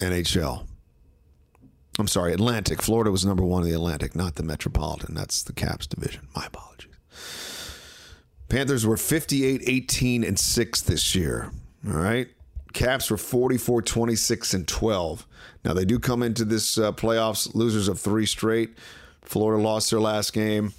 NHL. 0.00 0.66
I'm 1.98 2.08
sorry, 2.08 2.34
Atlantic. 2.34 2.82
Florida 2.82 3.10
was 3.10 3.24
number 3.24 3.44
one 3.44 3.62
in 3.62 3.70
the 3.70 3.74
Atlantic, 3.74 4.14
not 4.14 4.34
the 4.34 4.42
Metropolitan. 4.42 5.14
That's 5.14 5.42
the 5.42 5.52
Caps 5.52 5.86
division. 5.86 6.28
My 6.34 6.46
apologies. 6.46 6.92
Panthers 8.48 8.86
were 8.86 8.96
58, 8.96 9.62
18, 9.66 10.24
and 10.24 10.38
6 10.38 10.82
this 10.82 11.14
year. 11.14 11.50
All 11.86 11.94
right. 11.94 12.28
Caps 12.74 13.10
were 13.10 13.16
44, 13.16 13.80
26, 13.80 14.54
and 14.54 14.68
12. 14.68 15.26
Now, 15.64 15.72
they 15.72 15.86
do 15.86 15.98
come 15.98 16.22
into 16.22 16.44
this 16.44 16.76
uh, 16.76 16.92
playoffs 16.92 17.54
losers 17.54 17.88
of 17.88 17.98
three 17.98 18.26
straight. 18.26 18.76
Florida 19.22 19.62
lost 19.62 19.90
their 19.90 20.00
last 20.00 20.34
game 20.34 20.74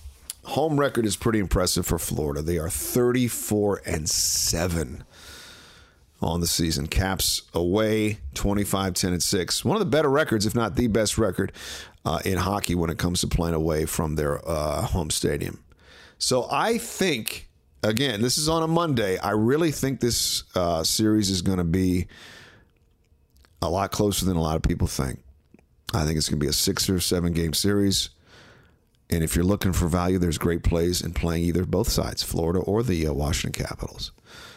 home 0.48 0.80
record 0.80 1.06
is 1.06 1.18
pretty 1.18 1.40
impressive 1.40 1.86
for 1.86 2.00
Florida. 2.00 2.42
They 2.42 2.58
are 2.58 2.70
34 2.70 3.82
and 3.86 4.10
7 4.10 5.04
on 6.22 6.40
the 6.40 6.48
season. 6.48 6.88
Caps 6.88 7.42
away 7.54 8.20
25 8.34 8.94
10 8.94 9.14
and 9.14 9.22
6. 9.22 9.66
One 9.66 9.76
of 9.76 9.80
the 9.80 9.86
better 9.86 10.10
records, 10.10 10.46
if 10.46 10.56
not 10.56 10.76
the 10.76 10.88
best 10.88 11.18
record 11.18 11.52
uh, 12.06 12.20
in 12.24 12.38
hockey 12.38 12.76
when 12.76 12.90
it 12.90 12.98
comes 12.98 13.20
to 13.22 13.28
playing 13.28 13.56
away 13.56 13.86
from 13.86 14.16
their 14.16 14.40
uh, 14.48 14.84
home 14.84 15.10
stadium. 15.10 15.62
So 16.18 16.48
I 16.50 16.78
think, 16.78 17.50
again, 17.84 18.22
this 18.22 18.38
is 18.38 18.48
on 18.48 18.64
a 18.64 18.68
Monday. 18.68 19.18
I 19.18 19.32
really 19.32 19.72
think 19.72 20.00
this 20.00 20.46
uh, 20.56 20.84
series 20.84 21.30
is 21.30 21.42
going 21.42 21.60
to 21.60 21.66
be 21.66 22.08
a 23.62 23.70
lot 23.70 23.92
closer 23.92 24.26
than 24.26 24.38
a 24.38 24.42
lot 24.42 24.56
of 24.56 24.62
people 24.62 24.88
think. 24.88 25.20
I 25.94 26.06
think 26.06 26.18
it's 26.18 26.30
going 26.30 26.40
to 26.40 26.44
be 26.44 26.50
a 26.50 26.54
six 26.54 26.90
or 26.90 27.02
seven 27.02 27.34
game 27.34 27.54
series. 27.54 28.12
And 29.10 29.24
if 29.24 29.36
you're 29.36 29.46
looking 29.46 29.74
for 29.74 29.88
value, 29.88 30.18
there's 30.18 30.38
great 30.38 30.64
plays 30.64 31.02
in 31.02 31.14
playing 31.14 31.44
either 31.44 31.66
both 31.66 31.90
sides, 31.90 32.24
Florida 32.24 32.60
or 32.60 32.84
the 32.84 33.08
uh, 33.08 33.14
Washington 33.14 33.66
Capitals. 33.66 34.12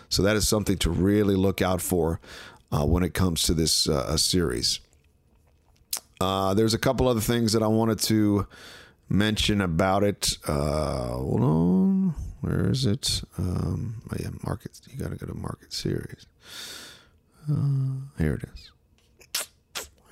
So 0.09 0.23
that 0.23 0.35
is 0.35 0.49
something 0.49 0.77
to 0.79 0.91
really 0.91 1.37
look 1.37 1.63
out 1.63 1.81
for 1.81 2.21
uh, 2.73 2.85
when 2.85 3.05
it 3.05 3.15
comes 3.15 3.45
to 3.45 3.55
this 3.55 3.89
uh, 3.89 4.17
series. 4.17 4.81
Uh, 6.21 6.53
there's 6.55 6.75
a 6.75 6.79
couple 6.79 7.09
other 7.09 7.21
things 7.21 7.53
that 7.53 7.63
I 7.63 7.69
wanted 7.69 8.01
to 8.01 8.47
mention 9.09 9.61
about 9.61 10.03
it. 10.03 10.37
Uh, 10.47 11.09
hold 11.09 11.41
on, 11.41 12.15
where 12.41 12.69
is 12.69 12.87
it? 12.87 13.23
Um, 13.39 14.03
oh 14.11 14.17
yeah, 14.21 14.31
market. 14.45 14.81
You 14.91 14.99
got 14.99 15.11
to 15.11 15.17
go 15.17 15.27
to 15.27 15.35
market 15.35 15.73
series. 15.73 16.27
Uh, 17.51 18.01
here 18.19 18.35
it 18.35 18.49
is. 18.53 18.71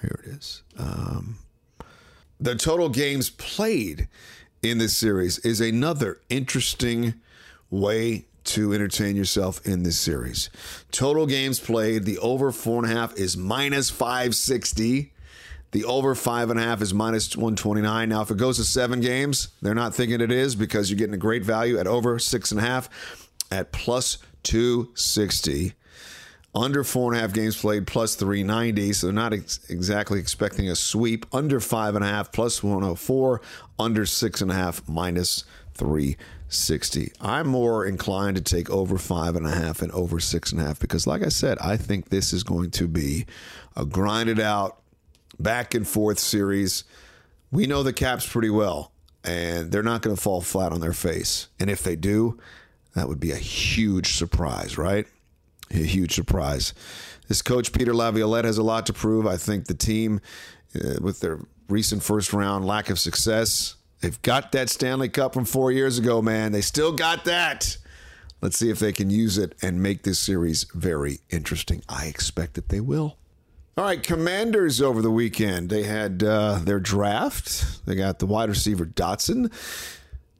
Here 0.01 0.21
it 0.25 0.31
is. 0.31 0.63
Um, 0.79 1.39
the 2.41 2.55
total 2.55 2.89
games 2.89 3.31
played 3.31 4.09
in 4.63 4.79
this 4.79 4.97
series 4.97 5.39
is 5.41 5.61
another 5.61 6.21
interesting 6.29 7.15
way 7.71 8.27
to 8.45 8.73
entertain 8.73 9.15
yourself 9.15 9.65
in 9.67 9.83
this 9.83 9.99
series. 9.99 10.49
Total 10.91 11.27
games 11.27 11.61
played, 11.61 12.05
the 12.05 12.19
over 12.19 12.51
four 12.51 12.83
and 12.83 12.91
a 12.93 12.95
half 12.95 13.17
is 13.17 13.37
minus 13.37 13.91
560. 13.91 15.13
The 15.73 15.85
over 15.85 16.15
five 16.15 16.49
and 16.49 16.59
a 16.59 16.63
half 16.63 16.81
is 16.81 16.95
minus 16.95 17.37
129. 17.37 18.09
Now, 18.09 18.23
if 18.23 18.31
it 18.31 18.39
goes 18.39 18.57
to 18.57 18.65
seven 18.65 19.01
games, 19.01 19.49
they're 19.61 19.75
not 19.75 19.95
thinking 19.95 20.23
it 20.23 20.33
is 20.33 20.57
because 20.57 20.89
you're 20.91 20.97
getting 20.97 21.15
a 21.15 21.19
great 21.19 21.45
value 21.45 21.79
at 21.79 21.87
over 21.87 22.19
six 22.19 22.51
and 22.51 22.61
a 22.61 22.65
half 22.65 22.89
at 23.51 23.71
plus 23.71 24.17
260 24.45 25.75
under 26.59 26.85
four 26.85 27.13
and 27.13 27.19
a 27.19 27.23
half 27.23 27.33
games 27.33 27.57
played 27.57 27.87
plus 27.87 28.15
390 28.15 28.93
so 28.93 29.11
not 29.11 29.33
ex- 29.33 29.61
exactly 29.71 30.19
expecting 30.19 30.69
a 30.69 30.77
sweep. 30.77 31.25
Under 31.33 31.61
five 31.61 31.95
and 31.95 32.05
a 32.05 32.09
half 32.09 32.33
plus 32.33 32.63
104 32.63 33.41
under 33.79 34.05
six 34.05 34.41
and 34.41 34.51
a 34.51 34.55
half 34.55 34.87
minus 34.89 35.45
360 35.75 37.13
i'm 37.21 37.47
more 37.47 37.87
inclined 37.87 38.37
to 38.37 38.43
take 38.43 38.69
over 38.69 38.99
five 38.99 39.37
and 39.37 39.47
a 39.47 39.51
half 39.51 39.81
and 39.81 39.93
over 39.93 40.19
six 40.19 40.51
and 40.51 40.61
a 40.61 40.65
half 40.65 40.81
because 40.81 41.07
like 41.07 41.23
i 41.23 41.29
said 41.29 41.57
i 41.61 41.77
think 41.77 42.09
this 42.09 42.33
is 42.33 42.43
going 42.43 42.69
to 42.69 42.89
be 42.89 43.25
a 43.77 43.85
grinded 43.85 44.41
out 44.41 44.83
back 45.39 45.75
and 45.75 45.87
forth 45.87 46.19
series. 46.19 46.85
We 47.51 47.67
know 47.67 47.83
the 47.83 47.93
caps 47.93 48.29
pretty 48.29 48.51
well 48.51 48.93
and 49.25 49.71
they're 49.71 49.83
not 49.83 50.03
going 50.03 50.15
to 50.15 50.21
fall 50.21 50.41
flat 50.41 50.73
on 50.73 50.81
their 50.81 50.93
face. 50.93 51.49
And 51.59 51.71
if 51.71 51.83
they 51.83 51.97
do 51.97 52.39
that 52.95 53.09
would 53.09 53.21
be 53.21 53.31
a 53.31 53.37
huge 53.37 54.15
surprise 54.15 54.77
right 54.77 55.07
a 55.71 55.77
huge 55.77 56.15
surprise. 56.15 56.75
This 57.29 57.43
coach, 57.43 57.73
Peter 57.73 57.95
Laviolette, 57.95 58.45
has 58.45 58.59
a 58.59 58.63
lot 58.63 58.87
to 58.87 58.93
prove. 58.93 59.27
I 59.27 59.37
think 59.37 59.67
the 59.67 59.75
team, 59.75 60.21
uh, 60.75 60.95
with 61.01 61.21
their 61.21 61.41
recent 61.69 62.03
first 62.03 62.33
round 62.33 62.67
lack 62.67 62.89
of 62.91 62.99
success, 62.99 63.77
they've 64.01 64.21
got 64.23 64.53
that 64.53 64.71
Stanley 64.71 65.09
Cup 65.09 65.35
from 65.35 65.45
four 65.45 65.71
years 65.71 65.99
ago, 65.99 66.23
man. 66.23 66.53
They 66.53 66.63
still 66.63 66.93
got 66.93 67.25
that. 67.27 67.77
Let's 68.41 68.57
see 68.57 68.71
if 68.71 68.79
they 68.79 68.93
can 68.93 69.11
use 69.11 69.37
it 69.37 69.55
and 69.61 69.83
make 69.83 70.05
this 70.05 70.19
series 70.19 70.65
very 70.73 71.19
interesting. 71.29 71.83
I 71.89 72.07
expect 72.07 72.55
that 72.55 72.69
they 72.69 72.81
will. 72.81 73.17
All 73.77 73.85
right, 73.85 74.03
Commanders 74.03 74.81
over 74.81 75.03
the 75.03 75.11
weekend. 75.11 75.71
They 75.71 75.85
had 75.85 76.23
uh, 76.23 76.61
their 76.63 76.81
draft. 76.81 77.85
They 77.87 77.95
got 77.95 78.19
the 78.19 78.27
wide 78.27 78.49
receiver 78.49 78.87
Dotson. 78.87 79.53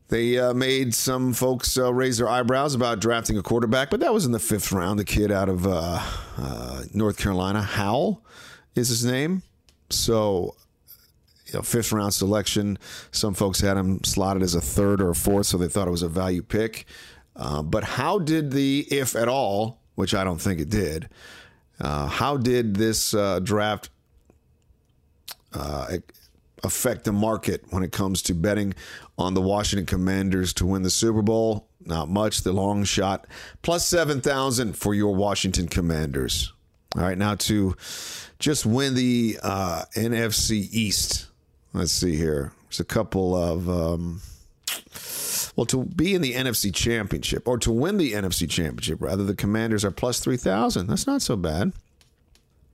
They 0.09 0.39
uh, 0.39 0.55
made 0.55 0.95
some 0.95 1.35
folks 1.35 1.77
uh, 1.77 1.93
raise 1.93 2.17
their 2.17 2.29
eyebrows 2.29 2.75
about 2.75 2.99
drafting 2.99 3.37
a 3.37 3.43
quarterback, 3.43 3.91
but 3.91 4.01
that 4.01 4.13
was 4.13 4.25
in 4.25 4.33
the 4.33 4.39
fifth 4.39 4.73
round. 4.73 4.99
The 4.99 5.05
kid 5.05 5.31
out 5.31 5.51
of 5.51 5.67
uh, 5.67 6.03
uh 6.39 6.83
North 6.95 7.19
Carolina, 7.19 7.61
Howell, 7.61 8.25
is 8.75 8.89
his 8.89 9.05
name. 9.05 9.43
So, 9.91 10.57
you 11.47 11.55
know, 11.55 11.63
fifth 11.63 11.93
round 11.93 12.15
selection. 12.15 12.79
Some 13.11 13.35
folks 13.35 13.61
had 13.61 13.77
him 13.77 14.03
slotted 14.03 14.43
as 14.43 14.55
a 14.55 14.63
third 14.63 15.03
or 15.03 15.11
a 15.11 15.15
fourth, 15.15 15.47
so 15.47 15.59
they 15.59 15.69
thought 15.69 15.87
it 15.87 15.93
was 15.93 16.03
a 16.03 16.09
value 16.09 16.43
pick. 16.43 16.87
Uh, 17.37 17.63
but 17.63 17.85
how 17.85 18.19
did 18.19 18.51
the, 18.51 18.87
if 18.91 19.15
at 19.15 19.29
all, 19.29 19.79
which 19.95 20.15
I 20.15 20.25
don't 20.25 20.41
think 20.41 20.59
it 20.59 20.71
did, 20.71 21.11
uh, 21.81 22.07
how 22.07 22.39
did 22.39 22.77
this 22.77 23.11
draft 23.43 23.91
affect 26.65 27.05
the 27.05 27.13
market 27.13 27.65
when 27.71 27.83
it 27.83 27.93
comes 27.93 28.23
to 28.23 28.35
betting 28.35 28.75
on 29.17 29.35
the 29.35 29.41
Washington 29.41 29.87
Commanders 29.87 30.53
to 30.55 30.67
win 30.67 30.83
the 30.83 30.91
Super 30.91 31.23
Bowl. 31.23 31.69
Not 31.85 32.09
much, 32.09 32.43
the 32.43 32.53
long 32.53 32.85
shot. 32.85 33.27
Plus 33.63 33.87
7,000 33.87 34.77
for 34.77 34.95
your 34.95 35.15
Washington 35.15 35.69
Commanders. 35.69 36.53
All 36.97 37.03
right, 37.03 37.19
now 37.19 37.35
to 37.35 37.77
just 38.39 38.65
win 38.65 38.95
the 38.95 39.39
uh, 39.43 39.85
NFC 39.95 40.69
East. 40.73 41.27
Let's 41.73 41.93
see 41.93 42.17
here. 42.17 42.53
There's 42.65 42.81
a 42.81 42.85
couple 42.85 43.37
of. 43.37 43.69
Um, 43.69 44.21
well, 45.55 45.67
to 45.67 45.85
be 45.85 46.15
in 46.15 46.23
the 46.23 46.35
NFC 46.35 46.75
Championship 46.75 47.49
or 47.49 47.59
to 47.59 47.73
win 47.73 47.97
the 47.99 48.13
NFC 48.13 48.49
Championship, 48.49 49.03
rather, 49.03 49.25
the 49.25 49.35
Commanders 49.35 49.85
are 49.85 49.91
plus 49.91 50.21
3,000. 50.21 50.87
That's 50.87 51.07
not 51.07 51.21
so 51.21 51.37
bad. 51.37 51.73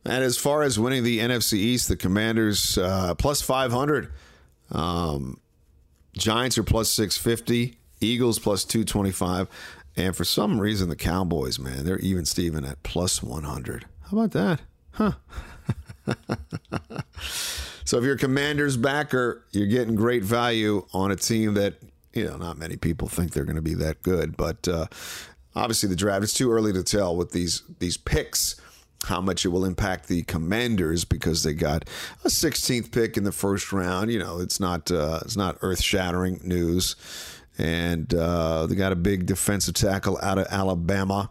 And 0.05 0.23
as 0.23 0.37
far 0.37 0.63
as 0.63 0.79
winning 0.79 1.03
the 1.03 1.21
NFC 1.21 1.55
East, 1.55 1.89
the 1.89 1.97
Commanders 1.97 2.77
uh, 2.77 3.15
plus 3.15 3.41
500. 3.41 4.13
Um, 4.71 5.41
Giants 6.13 6.59
are 6.59 6.63
plus 6.63 6.91
650. 6.91 7.79
Eagles 8.01 8.39
plus 8.39 8.65
225. 8.65 9.49
And 9.97 10.15
for 10.15 10.25
some 10.25 10.61
reason, 10.61 10.89
the 10.89 10.97
Cowboys, 10.97 11.59
man, 11.59 11.85
they're 11.85 11.99
even 11.99 12.25
Steven 12.25 12.65
at 12.65 12.83
plus 12.83 13.23
100. 13.23 13.87
How 14.11 14.19
about 14.19 14.33
that? 14.33 14.61
Huh. 14.93 15.13
so 17.85 17.99
if 17.99 18.05
you're 18.05 18.15
a 18.15 18.19
Commanders 18.19 18.77
backer, 18.77 19.45
you're 19.53 19.69
getting 19.69 19.95
great 19.95 20.23
value 20.23 20.85
on 20.93 21.11
a 21.11 21.17
team 21.17 21.55
that 21.55 21.77
you 22.15 22.25
know, 22.25 22.37
not 22.37 22.59
many 22.59 22.77
people 22.77 23.09
think 23.09 23.33
they're 23.33 23.45
going 23.45 23.57
to 23.57 23.63
be 23.63 23.75
that 23.75 24.03
good. 24.03 24.37
But 24.37 24.67
uh, 24.69 24.87
obviously, 25.55 25.89
the 25.89 25.97
draft, 25.97 26.23
it's 26.23 26.33
too 26.33 26.51
early 26.51 26.73
to 26.73 26.83
tell 26.83 27.17
with 27.17 27.33
these, 27.33 27.63
these 27.81 27.97
picks 27.97 28.61
how 29.05 29.21
much 29.21 29.45
it 29.45 29.49
will 29.49 29.65
impact 29.65 30.09
the 30.09 30.23
commanders 30.23 31.05
because 31.05 31.43
they 31.43 31.53
got 31.53 31.85
a 32.25 32.29
16th 32.29 32.91
pick 32.91 33.17
in 33.17 33.25
the 33.25 33.33
first 33.33 33.73
round. 33.73 34.11
You 34.11 34.19
know, 34.19 34.41
it's 34.41 34.61
not 34.61 34.91
uh, 34.91 35.21
it's 35.23 35.37
not 35.37 35.59
earth 35.63 35.83
shattering 35.83 36.41
news, 36.43 36.97
and 37.59 38.13
uh, 38.15 38.67
they 38.67 38.75
got 38.75 38.93
a 38.93 38.97
big 38.97 39.27
defensive 39.27 39.75
tackle 39.75 40.19
out 40.23 40.39
of 40.39 40.47
Alabama 40.51 41.31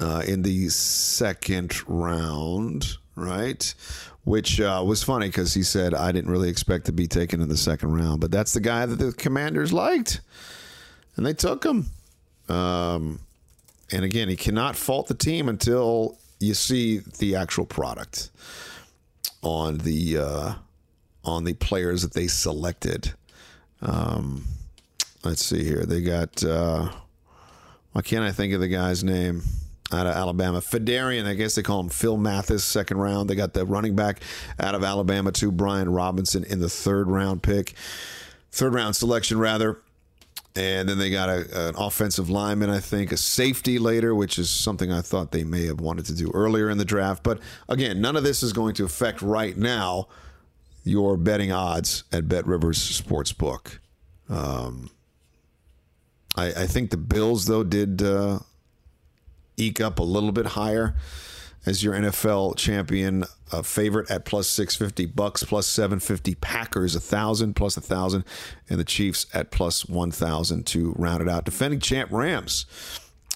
uh, 0.00 0.22
in 0.26 0.42
the 0.42 0.68
second 0.68 1.86
round, 1.88 2.96
right? 3.14 3.74
Which 4.24 4.60
uh, 4.60 4.82
was 4.86 5.02
funny 5.02 5.28
because 5.28 5.52
he 5.54 5.62
said 5.62 5.94
I 5.94 6.12
didn't 6.12 6.30
really 6.30 6.48
expect 6.48 6.86
to 6.86 6.92
be 6.92 7.06
taken 7.06 7.40
in 7.40 7.48
the 7.48 7.56
second 7.56 7.92
round, 7.92 8.20
but 8.20 8.30
that's 8.30 8.52
the 8.52 8.60
guy 8.60 8.86
that 8.86 8.96
the 8.96 9.12
commanders 9.12 9.72
liked, 9.72 10.20
and 11.16 11.26
they 11.26 11.34
took 11.34 11.64
him. 11.64 11.86
Um, 12.48 13.20
and 13.90 14.04
again, 14.04 14.28
he 14.28 14.36
cannot 14.36 14.76
fault 14.76 15.08
the 15.08 15.14
team 15.14 15.48
until 15.48 16.18
you 16.40 16.54
see 16.54 16.98
the 17.18 17.36
actual 17.36 17.66
product 17.66 18.30
on 19.42 19.78
the 19.78 20.18
uh, 20.18 20.54
on 21.24 21.44
the 21.44 21.54
players 21.54 22.02
that 22.02 22.12
they 22.12 22.26
selected. 22.26 23.12
Um, 23.82 24.44
let's 25.22 25.44
see 25.44 25.64
here. 25.64 25.84
They 25.84 26.00
got 26.00 26.42
uh, 26.42 26.90
why 27.92 28.02
can't 28.02 28.24
I 28.24 28.32
think 28.32 28.52
of 28.52 28.60
the 28.60 28.68
guy's 28.68 29.04
name? 29.04 29.42
Out 29.92 30.06
of 30.06 30.14
Alabama, 30.14 30.60
Phidarian. 30.60 31.26
I 31.26 31.34
guess 31.34 31.54
they 31.54 31.62
call 31.62 31.78
him 31.78 31.90
Phil 31.90 32.16
Mathis, 32.16 32.64
second 32.64 32.96
round. 32.96 33.28
They 33.28 33.34
got 33.34 33.52
the 33.52 33.66
running 33.66 33.94
back 33.94 34.20
out 34.58 34.74
of 34.74 34.82
Alabama 34.82 35.30
too, 35.30 35.52
Brian 35.52 35.90
Robinson 35.90 36.42
in 36.42 36.58
the 36.58 36.70
third 36.70 37.08
round 37.08 37.42
pick, 37.42 37.74
third 38.50 38.74
round 38.74 38.96
selection 38.96 39.38
rather. 39.38 39.78
And 40.56 40.88
then 40.88 40.98
they 40.98 41.10
got 41.10 41.28
a, 41.28 41.68
an 41.68 41.74
offensive 41.76 42.30
lineman, 42.30 42.70
I 42.70 42.78
think, 42.78 43.10
a 43.10 43.16
safety 43.16 43.78
later, 43.78 44.14
which 44.14 44.38
is 44.38 44.48
something 44.48 44.92
I 44.92 45.00
thought 45.00 45.32
they 45.32 45.42
may 45.42 45.66
have 45.66 45.80
wanted 45.80 46.06
to 46.06 46.14
do 46.14 46.30
earlier 46.32 46.70
in 46.70 46.78
the 46.78 46.84
draft. 46.84 47.24
But 47.24 47.40
again, 47.68 48.00
none 48.00 48.14
of 48.14 48.22
this 48.22 48.42
is 48.42 48.52
going 48.52 48.74
to 48.74 48.84
affect 48.84 49.20
right 49.20 49.56
now 49.56 50.06
your 50.84 51.16
betting 51.16 51.50
odds 51.50 52.04
at 52.12 52.28
Bet 52.28 52.46
Rivers 52.46 52.78
Sportsbook. 52.78 53.78
Um, 54.28 54.90
I, 56.36 56.46
I, 56.46 56.66
think 56.66 56.90
the 56.90 56.96
Bills, 56.98 57.46
though, 57.46 57.64
did 57.64 58.02
uh, 58.02 58.38
eke 59.56 59.80
up 59.80 59.98
a 59.98 60.02
little 60.02 60.32
bit 60.32 60.46
higher 60.46 60.94
as 61.66 61.82
your 61.82 61.94
NFL 61.94 62.56
champion 62.56 63.24
uh, 63.52 63.62
favorite 63.62 64.10
at 64.10 64.24
plus 64.24 64.48
650 64.48 65.12
Bucs 65.12 65.46
plus 65.46 65.66
750 65.66 66.34
packers 66.36 66.94
a 66.94 67.00
thousand 67.00 67.54
plus 67.54 67.76
a 67.76 67.80
thousand 67.80 68.24
and 68.68 68.78
the 68.78 68.84
chiefs 68.84 69.26
at 69.32 69.50
plus 69.50 69.86
1000 69.86 70.66
to 70.66 70.92
round 70.98 71.22
it 71.22 71.28
out. 71.28 71.44
Defending 71.44 71.80
champ 71.80 72.10
rams 72.10 72.66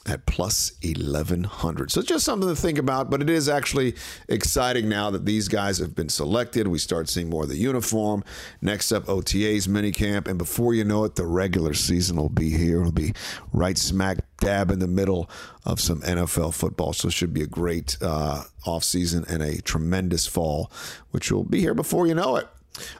at 0.08 0.26
plus 0.26 0.72
1100. 0.82 1.90
So 1.90 2.02
just 2.02 2.24
something 2.24 2.48
to 2.48 2.56
think 2.56 2.78
about, 2.78 3.10
but 3.10 3.22
it 3.22 3.30
is 3.30 3.48
actually 3.48 3.94
exciting 4.28 4.88
now 4.88 5.10
that 5.10 5.24
these 5.24 5.48
guys 5.48 5.78
have 5.78 5.94
been 5.94 6.08
selected. 6.08 6.68
We 6.68 6.78
start 6.78 7.08
seeing 7.08 7.28
more 7.28 7.44
of 7.44 7.48
the 7.48 7.56
uniform. 7.56 8.24
Next 8.60 8.92
up, 8.92 9.08
OTA's 9.08 9.66
minicamp. 9.66 10.28
And 10.28 10.38
before 10.38 10.74
you 10.74 10.84
know 10.84 11.04
it, 11.04 11.16
the 11.16 11.26
regular 11.26 11.74
season 11.74 12.16
will 12.16 12.28
be 12.28 12.50
here. 12.50 12.80
It'll 12.80 12.92
be 12.92 13.12
right 13.52 13.76
smack 13.76 14.18
dab 14.40 14.70
in 14.70 14.78
the 14.78 14.88
middle 14.88 15.30
of 15.64 15.80
some 15.80 16.00
NFL 16.02 16.54
football. 16.54 16.92
So 16.92 17.08
it 17.08 17.14
should 17.14 17.34
be 17.34 17.42
a 17.42 17.46
great 17.46 17.96
uh, 18.00 18.44
offseason 18.64 19.28
and 19.28 19.42
a 19.42 19.60
tremendous 19.62 20.26
fall, 20.26 20.70
which 21.10 21.30
will 21.30 21.44
be 21.44 21.60
here 21.60 21.74
before 21.74 22.06
you 22.06 22.14
know 22.14 22.36
it. 22.36 22.48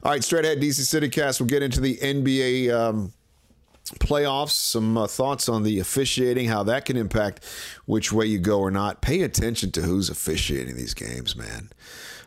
All 0.03 0.11
right, 0.13 0.25
straight 0.25 0.45
ahead, 0.45 0.61
DC 0.61 0.85
City 0.87 1.09
Cast. 1.09 1.41
We'll 1.41 1.47
get 1.47 1.63
into 1.63 1.81
the 1.81 1.97
NBA. 1.99 2.73
Um, 2.73 3.13
playoffs, 3.93 4.51
some 4.51 4.97
uh, 4.97 5.07
thoughts 5.07 5.49
on 5.49 5.63
the 5.63 5.79
officiating, 5.81 6.49
how 6.49 6.63
that 6.65 6.85
can 6.85 6.97
impact 6.97 7.45
which 7.87 8.13
way 8.13 8.27
you 8.27 8.39
go 8.39 8.61
or 8.61 8.71
not. 8.71 9.01
Pay 9.01 9.23
attention 9.23 9.71
to 9.73 9.83
who's 9.83 10.09
officiating 10.11 10.77
these 10.77 10.95
games, 10.95 11.37
man. 11.37 11.71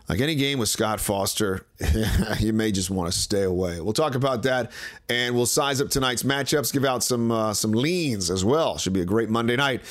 Like 0.10 0.20
any 0.20 0.36
game 0.36 0.60
with 0.60 0.70
Scott 0.70 1.00
Foster, 1.00 1.66
you 2.40 2.52
may 2.52 2.72
just 2.72 2.90
want 2.90 3.12
to 3.12 3.18
stay 3.18 3.44
away. 3.44 3.80
We'll 3.80 3.94
talk 3.94 4.16
about 4.16 4.44
that, 4.44 4.72
and 5.08 5.36
we'll 5.36 5.46
size 5.46 5.80
up 5.80 5.90
tonight's 5.90 6.24
matchups, 6.24 6.74
give 6.74 6.84
out 6.84 7.04
some 7.04 7.32
uh, 7.32 7.54
some 7.54 7.72
leans 7.72 8.30
as 8.30 8.44
well. 8.44 8.78
Should 8.78 8.94
be 8.94 9.02
a 9.02 9.06
great 9.06 9.30
Monday 9.30 9.56
night. 9.56 9.82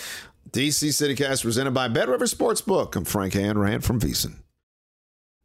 DC 0.50 0.88
CityCast 0.88 1.42
presented 1.42 1.70
by 1.72 1.88
Bet 1.88 2.08
River 2.08 2.26
Sportsbook. 2.26 2.96
I'm 2.96 3.04
Frank 3.04 3.34
Hanrahan 3.34 3.80
from 3.80 4.00
VSiN. 4.00 4.34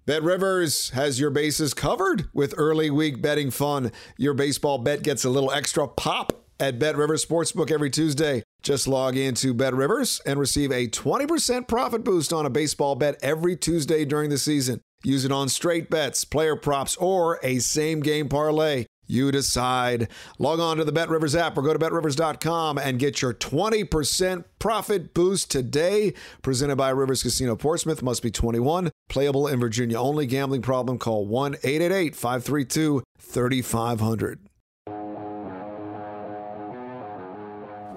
Bet 0.07 0.21
Rivers 0.21 0.91
has 0.91 1.19
your 1.19 1.31
bases 1.31 1.73
covered 1.73 2.29
with 2.31 2.53
early 2.57 2.91
week 2.91 3.23
betting 3.23 3.49
fun. 3.49 3.91
Your 4.19 4.35
baseball 4.35 4.77
bet 4.77 5.01
gets 5.01 5.25
a 5.25 5.31
little 5.31 5.51
extra 5.51 5.87
pop 5.87 6.45
at 6.59 6.77
Bet 6.77 6.95
Rivers 6.95 7.25
Sportsbook 7.25 7.71
every 7.71 7.89
Tuesday. 7.89 8.43
Just 8.61 8.87
log 8.87 9.17
into 9.17 9.51
Bet 9.51 9.73
Rivers 9.73 10.21
and 10.23 10.39
receive 10.39 10.71
a 10.71 10.87
20% 10.87 11.67
profit 11.67 12.03
boost 12.03 12.31
on 12.31 12.45
a 12.45 12.51
baseball 12.51 12.93
bet 12.93 13.17
every 13.23 13.55
Tuesday 13.55 14.05
during 14.05 14.29
the 14.29 14.37
season. 14.37 14.79
Use 15.03 15.25
it 15.25 15.31
on 15.31 15.49
straight 15.49 15.89
bets, 15.89 16.23
player 16.23 16.55
props, 16.55 16.95
or 16.97 17.39
a 17.41 17.57
same 17.57 18.01
game 18.01 18.29
parlay. 18.29 18.85
You 19.07 19.31
decide. 19.31 20.07
Log 20.39 20.59
on 20.59 20.77
to 20.77 20.83
the 20.83 20.91
Bet 20.91 21.09
Rivers 21.09 21.35
app 21.35 21.57
or 21.57 21.61
go 21.61 21.73
to 21.73 21.79
betrivers.com 21.79 22.77
and 22.77 22.99
get 22.99 23.21
your 23.21 23.33
20% 23.33 24.45
profit 24.59 25.13
boost 25.13 25.51
today. 25.51 26.13
Presented 26.41 26.75
by 26.75 26.89
Rivers 26.89 27.23
Casino 27.23 27.55
Portsmouth. 27.55 28.01
Must 28.01 28.23
be 28.23 28.31
21. 28.31 28.91
Playable 29.09 29.47
in 29.47 29.59
Virginia 29.59 29.99
only. 29.99 30.25
Gambling 30.25 30.61
problem? 30.61 30.97
Call 30.97 31.25
1 31.25 31.55
888 31.63 32.15
532 32.15 33.03
3500. 33.19 34.39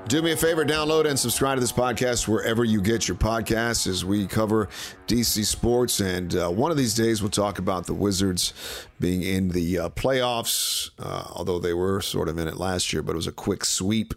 Do 0.09 0.23
me 0.23 0.33
a 0.33 0.37
favor, 0.39 0.65
download 0.65 1.05
and 1.05 1.19
subscribe 1.19 1.57
to 1.57 1.61
this 1.61 1.71
podcast 1.71 2.27
wherever 2.27 2.65
you 2.65 2.81
get 2.81 3.07
your 3.07 3.17
podcasts 3.19 3.87
as 3.87 4.07
we 4.07 4.27
cover 4.27 4.71
DC 5.07 5.45
sports. 5.45 6.01
And 6.01 6.35
uh, 6.35 6.49
one 6.49 6.71
of 6.71 6.79
these 6.79 6.95
days, 6.95 7.21
we'll 7.21 7.31
talk 7.31 7.59
about 7.59 7.85
the 7.85 7.93
Wizards 7.93 8.55
being 8.99 9.23
in 9.23 9.51
the 9.51 9.79
uh, 9.79 9.89
playoffs, 9.91 10.93
uh, 10.99 11.25
although 11.35 11.59
they 11.59 11.75
were 11.75 12.01
sort 12.01 12.31
of 12.31 12.39
in 12.39 12.49
it 12.49 12.57
last 12.57 12.91
year, 12.91 13.03
but 13.03 13.13
it 13.13 13.17
was 13.17 13.27
a 13.27 13.33
quick 13.33 13.67
sweep. 13.67 14.15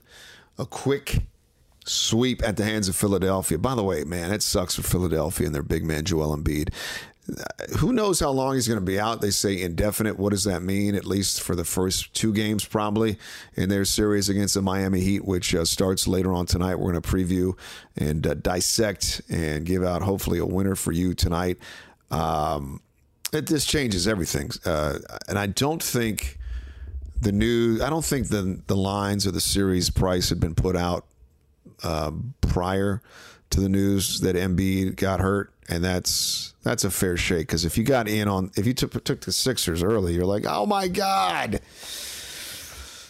A 0.58 0.65
quick 0.65 1.23
sweep 1.86 2.41
at 2.41 2.56
the 2.56 2.63
hands 2.63 2.88
of 2.88 2.95
Philadelphia. 2.95 3.58
By 3.58 3.75
the 3.75 3.84
way, 3.84 4.06
man, 4.06 4.32
it 4.32 4.43
sucks 4.43 4.75
for 4.75 4.84
Philadelphia 4.84 5.47
and 5.47 5.54
their 5.54 5.62
big 5.62 5.84
man, 5.84 6.06
Joel 6.06 6.38
Embiid 6.38 6.69
who 7.80 7.94
knows 7.94 8.20
how 8.20 8.30
long 8.30 8.56
he's 8.56 8.67
going 8.67 8.80
to 8.80 8.86
be 8.86 9.00
out? 9.00 9.22
They 9.22 9.30
say 9.30 9.62
indefinite. 9.62 10.17
What 10.17 10.32
does 10.32 10.44
that 10.44 10.62
mean? 10.62 10.96
At 10.96 11.06
least 11.06 11.41
for 11.41 11.56
the 11.56 11.63
first 11.63 12.13
two 12.13 12.34
games, 12.34 12.65
probably 12.65 13.17
in 13.56 13.70
their 13.70 13.86
series 13.86 14.30
against 14.30 14.54
the 14.54 14.62
Miami 14.62 15.02
Heat, 15.02 15.26
which 15.26 15.56
uh, 15.56 15.65
starts 15.65 16.08
later 16.08 16.34
on 16.34 16.46
tonight. 16.46 16.76
We're 16.76 16.91
going 16.91 17.02
to 17.02 17.10
preview 17.10 17.58
and 17.98 18.26
uh, 18.26 18.34
dissect 18.34 19.22
and 19.30 19.65
give 19.65 19.84
out 19.84 20.02
hopefully 20.02 20.39
a 20.39 20.46
winner 20.46 20.76
for 20.76 20.91
you 20.91 21.13
tonight. 21.13 21.58
Um, 22.10 22.82
it 23.32 23.48
just 23.48 23.70
changes 23.70 24.08
everything, 24.08 24.52
uh, 24.65 25.00
and 25.30 25.39
I 25.39 25.48
don't 25.48 25.82
think 25.82 26.38
the 27.22 27.32
new. 27.32 27.82
I 27.82 27.89
don't 27.89 28.04
think 28.04 28.28
the 28.28 28.62
the 28.67 28.76
lines 28.76 29.26
or 29.26 29.32
the 29.32 29.39
series 29.39 29.89
price 29.89 30.28
had 30.28 30.39
been 30.41 30.56
put 30.56 30.76
out 30.76 31.06
uh, 31.82 32.12
prior 32.41 33.02
to 33.51 33.59
the 33.59 33.69
news 33.69 34.21
that 34.21 34.35
Embiid 34.35 34.95
got 34.95 35.19
hurt 35.19 35.53
and 35.71 35.83
that's 35.83 36.53
that's 36.63 36.83
a 36.83 36.91
fair 36.91 37.17
shake 37.17 37.47
because 37.47 37.65
if 37.65 37.77
you 37.77 37.83
got 37.83 38.07
in 38.07 38.27
on 38.27 38.51
if 38.55 38.67
you 38.67 38.73
took 38.73 39.03
took 39.03 39.21
the 39.21 39.31
Sixers 39.31 39.81
early, 39.81 40.13
you're 40.13 40.25
like, 40.25 40.45
oh 40.47 40.65
my 40.65 40.87
god. 40.87 41.61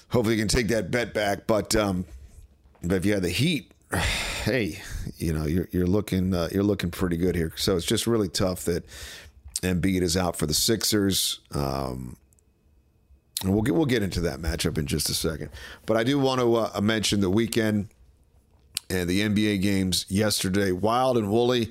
Hopefully, 0.09 0.35
you 0.35 0.41
can 0.41 0.49
take 0.49 0.67
that 0.67 0.91
bet 0.91 1.13
back. 1.13 1.47
But 1.47 1.75
um, 1.75 2.05
but 2.83 2.95
if 2.95 3.05
you 3.05 3.13
had 3.13 3.23
the 3.23 3.29
Heat, 3.29 3.71
hey, 4.43 4.81
you 5.17 5.33
know 5.33 5.45
you're 5.45 5.67
you're 5.71 5.87
looking 5.87 6.33
uh, 6.33 6.49
you're 6.51 6.63
looking 6.63 6.91
pretty 6.91 7.17
good 7.17 7.35
here. 7.35 7.51
So 7.55 7.75
it's 7.75 7.85
just 7.85 8.07
really 8.07 8.29
tough 8.29 8.65
that 8.65 8.85
Embiid 9.61 10.01
is 10.01 10.15
out 10.15 10.35
for 10.35 10.45
the 10.45 10.53
Sixers. 10.53 11.39
Um, 11.51 12.17
and 13.43 13.53
we'll 13.53 13.63
get 13.63 13.73
we'll 13.73 13.85
get 13.85 14.03
into 14.03 14.21
that 14.21 14.39
matchup 14.39 14.77
in 14.77 14.85
just 14.85 15.09
a 15.09 15.15
second. 15.15 15.49
But 15.87 15.97
I 15.97 16.03
do 16.03 16.19
want 16.19 16.41
to 16.41 16.55
uh, 16.55 16.81
mention 16.81 17.21
the 17.21 17.29
weekend 17.29 17.87
and 18.91 19.09
the 19.09 19.21
NBA 19.21 19.61
games 19.61 20.05
yesterday. 20.09 20.71
Wild 20.71 21.17
and 21.17 21.31
woolly. 21.31 21.69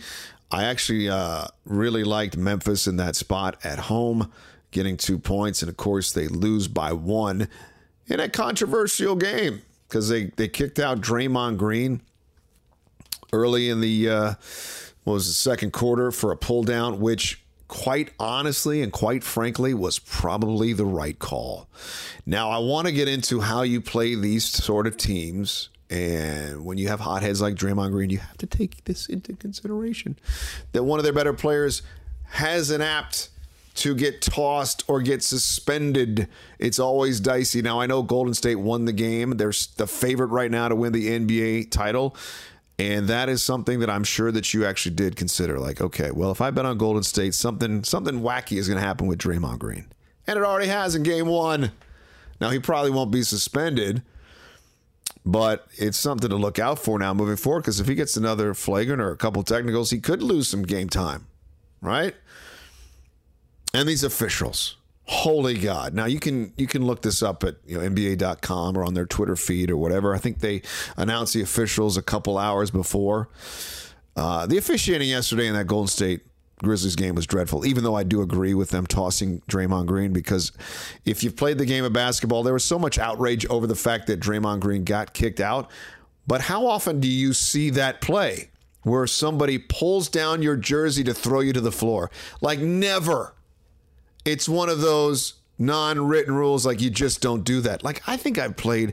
I 0.50 0.64
actually 0.64 1.08
uh, 1.08 1.46
really 1.64 2.02
liked 2.02 2.36
Memphis 2.36 2.86
in 2.86 2.96
that 2.96 3.14
spot 3.14 3.56
at 3.62 3.78
home, 3.78 4.32
getting 4.70 4.96
two 4.96 5.18
points. 5.18 5.62
And 5.62 5.68
of 5.68 5.76
course, 5.76 6.12
they 6.12 6.26
lose 6.26 6.66
by 6.66 6.92
one 6.92 7.48
in 8.06 8.18
a 8.18 8.28
controversial 8.28 9.14
game 9.14 9.62
because 9.88 10.08
they, 10.08 10.24
they 10.36 10.48
kicked 10.48 10.78
out 10.78 11.00
Draymond 11.00 11.56
Green 11.58 12.00
early 13.32 13.68
in 13.68 13.80
the 13.80 14.08
uh, 14.08 14.34
was 15.04 15.26
the 15.26 15.32
second 15.32 15.72
quarter 15.72 16.10
for 16.10 16.32
a 16.32 16.36
pull 16.36 16.62
down, 16.62 17.00
which 17.00 17.42
quite 17.68 18.10
honestly 18.18 18.82
and 18.82 18.92
quite 18.92 19.22
frankly 19.22 19.72
was 19.72 20.00
probably 20.00 20.72
the 20.72 20.84
right 20.84 21.18
call. 21.18 21.68
Now 22.26 22.50
I 22.50 22.58
want 22.58 22.88
to 22.88 22.92
get 22.92 23.06
into 23.06 23.40
how 23.40 23.62
you 23.62 23.80
play 23.80 24.16
these 24.16 24.44
sort 24.44 24.88
of 24.88 24.96
teams 24.96 25.69
and 25.90 26.64
when 26.64 26.78
you 26.78 26.88
have 26.88 27.00
hotheads 27.00 27.40
like 27.40 27.56
Draymond 27.56 27.90
Green, 27.90 28.10
you 28.10 28.18
have 28.18 28.38
to 28.38 28.46
take 28.46 28.84
this 28.84 29.06
into 29.06 29.34
consideration 29.34 30.16
that 30.72 30.84
one 30.84 31.00
of 31.00 31.04
their 31.04 31.12
better 31.12 31.32
players 31.32 31.82
has 32.30 32.70
an 32.70 32.80
apt 32.80 33.28
to 33.74 33.94
get 33.94 34.22
tossed 34.22 34.84
or 34.88 35.00
get 35.00 35.22
suspended. 35.22 36.28
It's 36.58 36.78
always 36.78 37.18
dicey. 37.18 37.60
Now, 37.62 37.80
I 37.80 37.86
know 37.86 38.02
Golden 38.02 38.34
State 38.34 38.56
won 38.56 38.84
the 38.84 38.92
game. 38.92 39.36
They're 39.36 39.52
the 39.76 39.86
favorite 39.86 40.28
right 40.28 40.50
now 40.50 40.68
to 40.68 40.76
win 40.76 40.92
the 40.92 41.08
NBA 41.08 41.70
title. 41.70 42.16
And 42.78 43.08
that 43.08 43.28
is 43.28 43.42
something 43.42 43.80
that 43.80 43.90
I'm 43.90 44.04
sure 44.04 44.32
that 44.32 44.54
you 44.54 44.64
actually 44.64 44.94
did 44.94 45.16
consider. 45.16 45.58
Like, 45.58 45.80
okay, 45.80 46.10
well, 46.10 46.30
if 46.30 46.40
I 46.40 46.50
bet 46.50 46.64
on 46.64 46.78
Golden 46.78 47.02
State, 47.02 47.34
something 47.34 47.84
something 47.84 48.20
wacky 48.20 48.58
is 48.58 48.68
going 48.68 48.80
to 48.80 48.86
happen 48.86 49.06
with 49.06 49.18
Draymond 49.18 49.58
Green. 49.58 49.86
And 50.26 50.38
it 50.38 50.44
already 50.44 50.68
has 50.68 50.94
in 50.94 51.02
game 51.02 51.26
one. 51.26 51.72
Now, 52.40 52.50
he 52.50 52.58
probably 52.58 52.90
won't 52.90 53.10
be 53.10 53.22
suspended, 53.22 54.02
but 55.30 55.68
it's 55.78 55.96
something 55.96 56.28
to 56.28 56.36
look 56.36 56.58
out 56.58 56.78
for 56.78 56.98
now 56.98 57.14
moving 57.14 57.36
forward 57.36 57.60
because 57.60 57.78
if 57.78 57.86
he 57.86 57.94
gets 57.94 58.16
another 58.16 58.52
flagrant 58.52 59.00
or 59.00 59.12
a 59.12 59.16
couple 59.16 59.42
technicals, 59.44 59.90
he 59.90 60.00
could 60.00 60.22
lose 60.22 60.48
some 60.48 60.64
game 60.64 60.88
time, 60.88 61.26
right? 61.80 62.14
And 63.72 63.88
these 63.88 64.02
officials, 64.02 64.76
holy 65.04 65.56
God! 65.56 65.94
Now 65.94 66.06
you 66.06 66.18
can 66.18 66.52
you 66.56 66.66
can 66.66 66.84
look 66.84 67.02
this 67.02 67.22
up 67.22 67.44
at 67.44 67.56
you 67.64 67.78
know 67.78 67.88
NBA.com 67.88 68.76
or 68.76 68.82
on 68.82 68.94
their 68.94 69.06
Twitter 69.06 69.36
feed 69.36 69.70
or 69.70 69.76
whatever. 69.76 70.16
I 70.16 70.18
think 70.18 70.40
they 70.40 70.62
announced 70.96 71.34
the 71.34 71.42
officials 71.42 71.96
a 71.96 72.02
couple 72.02 72.36
hours 72.36 72.72
before. 72.72 73.28
Uh, 74.16 74.46
the 74.46 74.58
officiating 74.58 75.08
yesterday 75.08 75.46
in 75.46 75.54
that 75.54 75.68
Golden 75.68 75.86
State 75.86 76.22
Grizzlies 76.62 76.96
game 76.96 77.14
was 77.14 77.26
dreadful, 77.26 77.64
even 77.64 77.84
though 77.84 77.94
I 77.94 78.02
do 78.02 78.20
agree 78.22 78.54
with 78.54 78.70
them 78.70 78.86
tossing 78.86 79.40
Draymond 79.48 79.86
Green 79.86 80.12
because 80.12 80.52
if 81.04 81.24
you've 81.24 81.36
played 81.36 81.58
the 81.58 81.66
game 81.66 81.84
of 81.84 81.92
basketball, 81.92 82.42
there 82.42 82.52
was 82.52 82.64
so 82.64 82.78
much 82.78 82.98
outrage 82.98 83.46
over 83.46 83.66
the 83.66 83.74
fact 83.74 84.06
that 84.08 84.20
Draymond 84.20 84.60
Green 84.60 84.84
got 84.84 85.14
kicked 85.14 85.40
out. 85.40 85.70
But 86.26 86.42
how 86.42 86.66
often 86.66 87.00
do 87.00 87.08
you 87.08 87.32
see 87.32 87.70
that 87.70 88.00
play 88.00 88.50
where 88.82 89.06
somebody 89.06 89.58
pulls 89.58 90.08
down 90.08 90.42
your 90.42 90.56
jersey 90.56 91.02
to 91.04 91.14
throw 91.14 91.40
you 91.40 91.52
to 91.52 91.60
the 91.60 91.72
floor? 91.72 92.10
Like, 92.40 92.58
never. 92.60 93.34
It's 94.24 94.48
one 94.48 94.68
of 94.68 94.80
those 94.80 95.34
non 95.58 96.06
written 96.06 96.34
rules, 96.34 96.66
like, 96.66 96.80
you 96.80 96.90
just 96.90 97.20
don't 97.20 97.42
do 97.42 97.60
that. 97.62 97.82
Like, 97.82 98.02
I 98.06 98.16
think 98.16 98.38
I've 98.38 98.56
played 98.56 98.92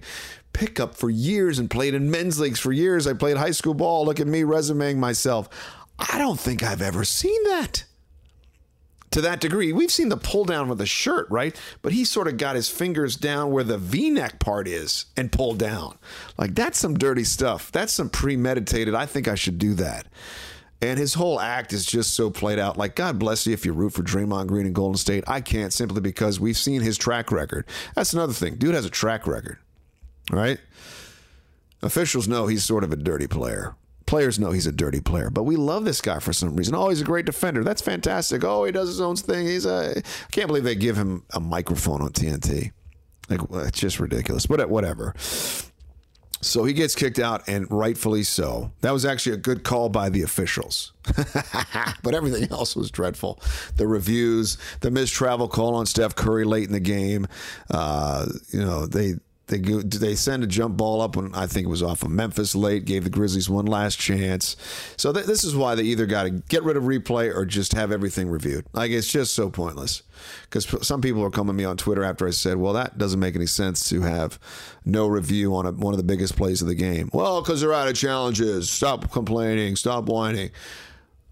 pickup 0.53 0.95
for 0.95 1.09
years 1.09 1.59
and 1.59 1.69
played 1.69 1.93
in 1.93 2.09
men's 2.09 2.39
leagues 2.39 2.59
for 2.59 2.71
years. 2.71 3.05
I 3.05 3.13
played 3.13 3.37
high 3.37 3.51
school 3.51 3.75
ball. 3.75 4.05
Look 4.05 4.19
at 4.19 4.27
me 4.27 4.43
resuming 4.43 4.99
myself. 4.99 5.49
I 5.99 6.17
don't 6.17 6.39
think 6.39 6.63
I've 6.63 6.81
ever 6.81 7.03
seen 7.03 7.43
that 7.45 7.85
to 9.11 9.21
that 9.21 9.39
degree. 9.39 9.73
We've 9.73 9.91
seen 9.91 10.09
the 10.09 10.17
pull 10.17 10.45
down 10.45 10.67
with 10.69 10.81
a 10.81 10.85
shirt, 10.85 11.27
right? 11.29 11.59
But 11.81 11.93
he 11.93 12.05
sort 12.05 12.27
of 12.27 12.37
got 12.37 12.55
his 12.55 12.69
fingers 12.69 13.15
down 13.15 13.51
where 13.51 13.63
the 13.63 13.77
v 13.77 14.09
neck 14.09 14.39
part 14.39 14.67
is 14.67 15.05
and 15.15 15.31
pulled 15.31 15.59
down. 15.59 15.97
Like, 16.37 16.55
that's 16.55 16.77
some 16.77 16.97
dirty 16.97 17.23
stuff. 17.23 17.71
That's 17.71 17.93
some 17.93 18.09
premeditated. 18.09 18.93
I 18.93 19.05
think 19.05 19.27
I 19.27 19.35
should 19.35 19.57
do 19.57 19.73
that. 19.75 20.07
And 20.81 20.99
his 20.99 21.15
whole 21.15 21.39
act 21.39 21.73
is 21.73 21.85
just 21.85 22.13
so 22.13 22.29
played 22.29 22.59
out. 22.59 22.77
Like, 22.77 22.95
God 22.95 23.17
bless 23.17 23.47
you 23.47 23.53
if 23.53 23.65
you 23.65 23.73
root 23.73 23.93
for 23.93 24.03
Draymond 24.03 24.47
Green 24.47 24.67
and 24.67 24.75
Golden 24.75 24.97
State. 24.97 25.23
I 25.25 25.41
can't 25.41 25.73
simply 25.73 26.01
because 26.01 26.39
we've 26.39 26.57
seen 26.57 26.81
his 26.81 26.97
track 26.97 27.31
record. 27.31 27.65
That's 27.95 28.13
another 28.13 28.33
thing. 28.33 28.57
Dude 28.57 28.75
has 28.75 28.85
a 28.85 28.91
track 28.91 29.25
record, 29.25 29.57
right? 30.31 30.59
Officials 31.81 32.27
know 32.27 32.45
he's 32.45 32.63
sort 32.63 32.83
of 32.83 32.91
a 32.91 32.95
dirty 32.95 33.27
player. 33.27 33.75
Players 34.07 34.39
know 34.39 34.51
he's 34.51 34.65
a 34.65 34.71
dirty 34.71 35.01
player, 35.01 35.29
but 35.29 35.43
we 35.43 35.55
love 35.55 35.85
this 35.85 36.01
guy 36.01 36.19
for 36.19 36.33
some 36.33 36.55
reason. 36.55 36.73
Oh, 36.73 36.89
he's 36.89 37.01
a 37.01 37.05
great 37.05 37.25
defender. 37.25 37.63
That's 37.63 37.81
fantastic. 37.81 38.43
Oh, 38.43 38.63
he 38.63 38.71
does 38.71 38.87
his 38.87 39.01
own 39.01 39.15
thing. 39.17 39.45
He's 39.45 39.65
a. 39.65 39.97
I 39.97 40.31
can't 40.31 40.47
believe 40.47 40.63
they 40.63 40.75
give 40.75 40.95
him 40.95 41.23
a 41.31 41.39
microphone 41.39 42.01
on 42.01 42.09
TNT. 42.09 42.71
Like 43.29 43.41
it's 43.67 43.79
just 43.79 43.99
ridiculous. 43.99 44.45
But 44.45 44.67
whatever. 44.69 45.13
So 46.41 46.63
he 46.65 46.73
gets 46.73 46.93
kicked 46.93 47.19
out, 47.19 47.47
and 47.49 47.69
rightfully 47.71 48.23
so. 48.23 48.71
That 48.81 48.91
was 48.93 49.05
actually 49.05 49.33
a 49.33 49.39
good 49.39 49.63
call 49.63 49.89
by 49.89 50.09
the 50.09 50.21
officials. 50.21 50.93
but 52.03 52.13
everything 52.13 52.49
else 52.51 52.75
was 52.75 52.91
dreadful. 52.91 53.41
The 53.75 53.87
reviews, 53.87 54.57
the 54.81 54.91
missed 54.91 55.13
travel 55.13 55.47
call 55.47 55.75
on 55.75 55.87
Steph 55.87 56.15
Curry 56.15 56.45
late 56.45 56.65
in 56.65 56.73
the 56.73 56.79
game. 56.79 57.27
Uh, 57.71 58.27
you 58.49 58.61
know, 58.61 58.85
they 58.85 59.15
they 59.47 59.59
go, 59.59 59.81
they 59.81 60.15
send 60.15 60.43
a 60.43 60.47
jump 60.47 60.75
ball 60.75 61.01
up 61.01 61.15
when 61.15 61.33
I 61.33 61.47
think 61.47 61.65
it 61.65 61.69
was 61.69 61.81
off 61.81 62.03
of 62.03 62.11
Memphis 62.11 62.53
late, 62.53 62.83
gave 62.83 63.05
the 63.05 63.09
Grizzlies 63.09 63.49
one 63.49 63.65
last 63.65 63.97
chance. 63.97 64.57
So 64.97 65.13
th- 65.13 65.25
this 65.25 65.45
is 65.45 65.55
why 65.55 65.73
they 65.75 65.83
either 65.83 66.05
got 66.05 66.23
to 66.23 66.31
get 66.31 66.63
rid 66.63 66.75
of 66.75 66.83
replay 66.83 67.33
or 67.33 67.45
just 67.45 67.73
have 67.73 67.91
everything 67.91 68.27
reviewed. 68.27 68.65
Like 68.73 68.91
it's 68.91 69.09
just 69.09 69.33
so 69.33 69.49
pointless. 69.49 70.03
Because 70.43 70.85
some 70.85 71.01
people 71.01 71.23
are 71.23 71.29
coming 71.29 71.53
to 71.53 71.57
me 71.57 71.63
on 71.63 71.77
Twitter 71.77 72.03
after 72.03 72.27
I 72.27 72.31
said, 72.31 72.57
"Well, 72.57 72.73
that 72.73 72.97
doesn't 72.97 73.19
make 73.19 73.35
any 73.35 73.45
sense 73.45 73.87
to 73.89 74.01
have 74.01 74.37
no 74.83 75.07
review 75.07 75.55
on 75.55 75.65
a, 75.65 75.71
one 75.71 75.93
of 75.93 75.97
the 75.97 76.03
biggest 76.03 76.35
plays 76.35 76.61
of 76.61 76.67
the 76.67 76.75
game." 76.75 77.09
Well, 77.13 77.41
because 77.41 77.61
they're 77.61 77.73
out 77.73 77.87
of 77.87 77.95
challenges. 77.95 78.69
Stop 78.69 79.11
complaining. 79.11 79.75
Stop 79.75 80.05
whining. 80.05 80.51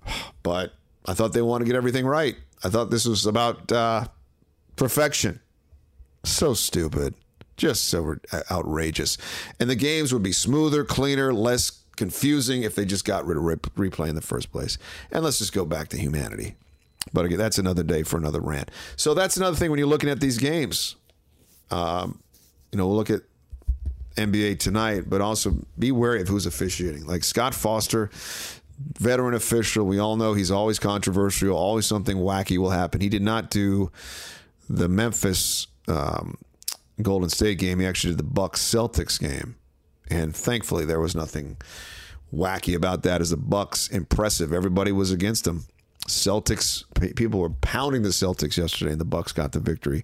But 0.44 0.74
I 1.08 1.16
thought 1.16 1.34
they 1.34 1.42
want 1.42 1.62
to 1.62 1.66
get 1.66 1.76
everything 1.76 2.06
right. 2.06 2.36
I 2.64 2.70
thought 2.70 2.92
this 2.92 3.08
was 3.08 3.26
about 3.26 3.72
uh, 3.72 4.06
perfection. 4.76 5.40
So 6.24 6.54
stupid 6.54 7.16
just 7.58 7.86
so 7.86 8.16
outrageous. 8.52 9.18
And 9.60 9.70
the 9.70 9.76
games 9.76 10.14
would 10.14 10.24
be 10.24 10.32
smoother, 10.32 10.84
cleaner, 10.84 11.34
less 11.34 11.84
confusing 11.96 12.64
if 12.64 12.76
they 12.76 12.86
just 12.86 13.06
got 13.06 13.26
rid 13.26 13.38
of 13.38 13.44
replay 13.44 14.10
in 14.10 14.16
the 14.16 14.22
first 14.22 14.52
place. 14.52 14.78
And 15.12 15.24
let's 15.24 15.40
just 15.40 15.54
go 15.54 15.66
back 15.66 15.88
to 15.90 15.98
humanity. 15.98 16.56
But 17.14 17.26
again, 17.26 17.38
that's 17.38 17.58
another 17.58 17.84
day 17.84 18.04
for 18.04 18.18
another 18.18 18.42
rant. 18.42 18.72
So 18.96 19.14
that's 19.14 19.38
another 19.38 19.56
thing 19.56 19.70
when 19.70 19.80
you're 19.80 19.88
looking 19.88 20.10
at 20.10 20.20
these 20.20 20.38
games. 20.38 20.96
Um, 21.72 22.20
you 22.72 22.78
know, 22.78 22.88
we'll 22.88 22.98
look 22.98 23.10
at 23.10 23.22
NBA 24.16 24.60
tonight, 24.60 25.04
but 25.08 25.22
also 25.22 25.56
be 25.78 25.92
wary 25.92 26.22
of 26.22 26.28
who's 26.28 26.46
officiating. 26.46 27.06
Like 27.06 27.24
Scott 27.24 27.54
Foster, 27.54 28.10
veteran 28.98 29.34
official, 29.34 29.86
we 29.86 30.00
all 30.00 30.18
know 30.18 30.34
he's 30.34 30.52
always 30.52 30.80
controversial, 30.80 31.56
always 31.56 31.86
something 31.86 32.18
wacky 32.18 32.58
will 32.58 32.72
happen. 32.72 33.02
He 33.02 33.10
did 33.10 33.22
not 33.22 33.50
do 33.50 33.92
the 34.70 34.90
Memphis 34.90 35.68
um, 35.88 36.38
Golden 37.02 37.30
State 37.30 37.60
game. 37.60 37.80
He 37.80 37.86
actually 37.86 38.12
did 38.12 38.20
the 38.20 38.24
Bucks 38.24 38.62
Celtics 38.62 39.20
game, 39.20 39.56
and 40.10 40.36
thankfully 40.36 40.86
there 40.86 41.00
was 41.00 41.16
nothing 41.16 41.58
wacky 42.34 42.76
about 42.76 43.04
that. 43.04 43.22
As 43.22 43.30
the 43.32 43.38
Bucks 43.38 43.88
impressive, 43.88 44.54
everybody 44.54 44.92
was 44.92 45.12
against 45.12 45.44
them. 45.44 45.66
Celtics 46.08 46.84
people 47.16 47.40
were 47.40 47.50
pounding 47.50 48.04
the 48.04 48.10
Celtics 48.10 48.58
yesterday, 48.58 48.92
and 48.92 49.02
the 49.02 49.06
Bucks 49.06 49.32
got 49.32 49.54
the 49.54 49.60
victory, 49.60 50.04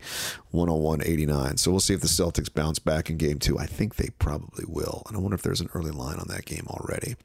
101-89. 0.52 1.60
So 1.60 1.70
we'll 1.70 1.80
see 1.80 1.94
if 1.94 2.02
the 2.02 2.08
Celtics 2.08 2.52
bounce 2.52 2.80
back 2.80 3.10
in 3.10 3.18
Game 3.18 3.38
Two. 3.38 3.60
I 3.60 3.68
think 3.68 3.96
they 3.96 4.10
probably 4.18 4.66
will, 4.68 5.04
and 5.08 5.16
I 5.16 5.20
wonder 5.20 5.36
if 5.36 5.44
there's 5.44 5.62
an 5.62 5.70
early 5.76 5.92
line 5.92 6.18
on 6.18 6.28
that 6.30 6.46
game 6.46 6.66
already. 6.68 7.16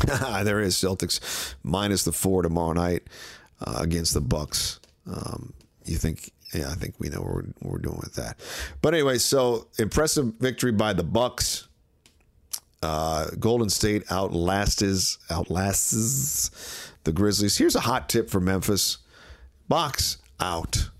there 0.44 0.60
is 0.60 0.76
Celtics 0.76 1.54
minus 1.62 2.04
the 2.04 2.12
four 2.12 2.42
tomorrow 2.42 2.72
night 2.72 3.04
uh, 3.60 3.78
against 3.78 4.12
the 4.14 4.20
Bucks. 4.20 4.78
Um, 5.06 5.54
you 5.84 5.96
think 5.96 6.30
yeah, 6.52 6.70
I 6.70 6.74
think 6.74 6.94
we 6.98 7.08
know 7.08 7.20
what 7.20 7.34
we're, 7.34 7.42
what 7.60 7.72
we're 7.72 7.78
doing 7.78 7.98
with 8.02 8.14
that. 8.14 8.38
But 8.82 8.94
anyway, 8.94 9.18
so 9.18 9.68
impressive 9.78 10.34
victory 10.38 10.72
by 10.72 10.92
the 10.92 11.04
Bucks. 11.04 11.68
Uh, 12.82 13.30
Golden 13.38 13.70
State 13.70 14.02
outlasts 14.10 15.18
outlasts 15.30 16.90
the 17.04 17.12
Grizzlies. 17.12 17.56
Here's 17.56 17.76
a 17.76 17.80
hot 17.80 18.08
tip 18.08 18.28
for 18.28 18.40
Memphis: 18.40 18.98
box 19.68 20.18
out. 20.40 20.90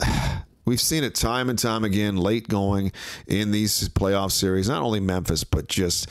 We've 0.64 0.80
seen 0.80 1.04
it 1.04 1.14
time 1.14 1.48
and 1.48 1.58
time 1.58 1.84
again, 1.84 2.16
late 2.16 2.48
going 2.48 2.90
in 3.28 3.52
these 3.52 3.88
playoff 3.90 4.32
series. 4.32 4.68
Not 4.68 4.82
only 4.82 4.98
Memphis, 4.98 5.44
but 5.44 5.68
just 5.68 6.08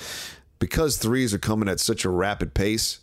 because 0.60 0.97
threes 0.97 1.34
are 1.34 1.39
coming 1.39 1.67
at 1.67 1.81
such 1.81 2.05
a 2.05 2.10
rapid 2.10 2.53
pace, 2.53 2.99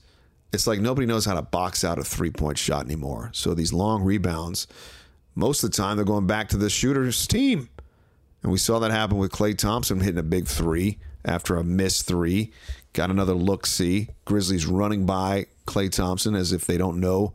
it's 0.53 0.67
like 0.67 0.81
nobody 0.81 1.07
knows 1.07 1.27
how 1.27 1.35
to 1.35 1.43
box 1.43 1.85
out 1.85 1.99
a 1.99 2.05
three 2.05 2.31
point 2.31 2.57
shot 2.57 2.87
anymore. 2.87 3.31
So 3.35 3.53
these 3.53 3.73
long 3.73 4.03
rebounds 4.03 4.67
most 5.35 5.63
of 5.63 5.71
the 5.71 5.77
time 5.77 5.97
they're 5.97 6.05
going 6.05 6.27
back 6.27 6.49
to 6.49 6.57
the 6.57 6.71
shooter's 6.71 7.27
team. 7.27 7.69
And 8.43 8.51
we 8.51 8.59
saw 8.59 8.79
that 8.81 8.91
happen 8.91 9.19
with 9.19 9.31
Klay 9.31 9.57
Thompson 9.57 10.01
hitting 10.01 10.19
a 10.19 10.25
big 10.25 10.47
three 10.47 10.99
after 11.25 11.57
a 11.57 11.65
missed 11.65 12.07
three. 12.07 12.53
Got 12.93 13.11
another 13.11 13.35
look 13.35 13.67
see. 13.67 14.09
Grizzlies 14.25 14.67
running 14.67 15.07
by 15.07 15.47
Klay 15.67 15.91
Thompson 15.91 16.35
as 16.35 16.53
if 16.53 16.67
they 16.67 16.77
don't 16.77 17.01
know 17.01 17.35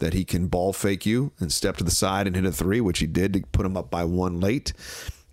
that 0.00 0.14
he 0.14 0.24
can 0.24 0.48
ball 0.48 0.72
fake 0.72 1.06
you 1.06 1.32
and 1.38 1.52
step 1.52 1.76
to 1.76 1.84
the 1.84 1.90
side 1.90 2.26
and 2.26 2.36
hit 2.36 2.44
a 2.44 2.52
three, 2.52 2.80
which 2.80 2.98
he 2.98 3.06
did 3.06 3.32
to 3.32 3.42
put 3.52 3.66
him 3.66 3.76
up 3.76 3.90
by 3.90 4.04
one 4.04 4.40
late 4.40 4.72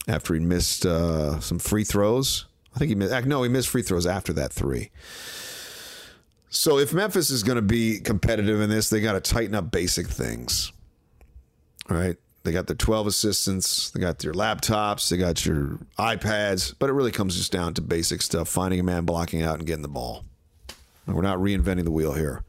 after 0.07 0.33
he 0.33 0.39
missed 0.39 0.85
uh, 0.85 1.39
some 1.39 1.59
free 1.59 1.83
throws. 1.83 2.45
I 2.75 2.79
think 2.79 2.89
he 2.89 2.95
missed, 2.95 3.25
no, 3.25 3.43
he 3.43 3.49
missed 3.49 3.69
free 3.69 3.81
throws 3.81 4.05
after 4.05 4.33
that 4.33 4.53
three. 4.53 4.91
So 6.49 6.77
if 6.77 6.93
Memphis 6.93 7.29
is 7.29 7.43
going 7.43 7.57
to 7.57 7.61
be 7.61 7.99
competitive 7.99 8.61
in 8.61 8.69
this, 8.69 8.89
they 8.89 9.01
got 9.01 9.13
to 9.13 9.21
tighten 9.21 9.55
up 9.55 9.71
basic 9.71 10.07
things. 10.07 10.71
Right. 11.89 12.17
They 12.43 12.51
got 12.51 12.67
their 12.67 12.75
12 12.75 13.07
assistants, 13.07 13.89
they 13.89 13.99
got 13.99 14.19
their 14.19 14.31
laptops, 14.31 15.09
they 15.09 15.17
got 15.17 15.47
your 15.47 15.79
iPads, 15.97 16.75
but 16.77 16.91
it 16.91 16.93
really 16.93 17.11
comes 17.11 17.35
just 17.35 17.51
down 17.51 17.73
to 17.73 17.81
basic 17.81 18.21
stuff 18.21 18.47
finding 18.47 18.79
a 18.79 18.83
man 18.83 19.03
blocking 19.03 19.41
out 19.41 19.57
and 19.57 19.65
getting 19.65 19.81
the 19.81 19.87
ball. 19.87 20.23
We're 21.07 21.23
not 21.23 21.39
reinventing 21.39 21.85
the 21.85 21.91
wheel 21.91 22.13
here. 22.13 22.43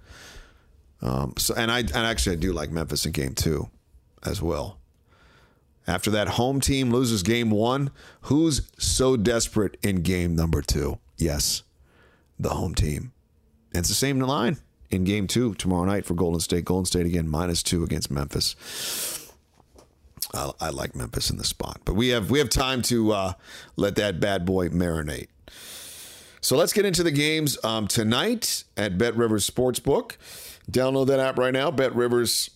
Um, 1.00 1.34
so, 1.38 1.54
and 1.54 1.70
I, 1.70 1.78
and 1.78 1.94
actually, 1.94 2.36
I 2.36 2.40
do 2.40 2.52
like 2.52 2.70
Memphis 2.70 3.06
in 3.06 3.12
game 3.12 3.34
two 3.34 3.70
as 4.24 4.42
well. 4.42 4.78
After 5.86 6.10
that 6.10 6.28
home 6.28 6.60
team 6.60 6.90
loses 6.90 7.22
game 7.22 7.50
one, 7.50 7.90
who's 8.22 8.68
so 8.78 9.16
desperate 9.16 9.76
in 9.82 10.02
game 10.02 10.34
number 10.34 10.60
two? 10.60 10.98
Yes, 11.16 11.62
the 12.38 12.50
home 12.50 12.74
team. 12.74 13.12
And 13.72 13.80
it's 13.80 13.88
the 13.88 13.94
same 13.94 14.18
line 14.20 14.58
in 14.90 15.04
game 15.04 15.26
two 15.26 15.54
tomorrow 15.54 15.84
night 15.84 16.04
for 16.04 16.14
Golden 16.14 16.40
State. 16.40 16.64
Golden 16.64 16.86
State 16.86 17.06
again 17.06 17.28
minus 17.28 17.62
two 17.62 17.84
against 17.84 18.10
Memphis. 18.10 18.56
I, 20.36 20.52
I 20.60 20.70
like 20.70 20.94
Memphis 20.94 21.30
in 21.30 21.38
the 21.38 21.44
spot, 21.44 21.80
but 21.84 21.94
we 21.94 22.08
have 22.08 22.30
we 22.30 22.38
have 22.38 22.50
time 22.50 22.82
to 22.82 23.12
uh, 23.12 23.32
let 23.76 23.96
that 23.96 24.20
bad 24.20 24.44
boy 24.44 24.68
marinate. 24.68 25.28
So 26.40 26.56
let's 26.56 26.72
get 26.72 26.84
into 26.84 27.02
the 27.02 27.10
games 27.10 27.62
um, 27.64 27.88
tonight 27.88 28.64
at 28.76 28.98
Bet 28.98 29.16
Rivers 29.16 29.48
Sportsbook. 29.48 30.16
Download 30.70 31.06
that 31.08 31.18
app 31.18 31.38
right 31.38 31.52
now, 31.52 31.70
Bet 31.70 31.94
Rivers, 31.94 32.50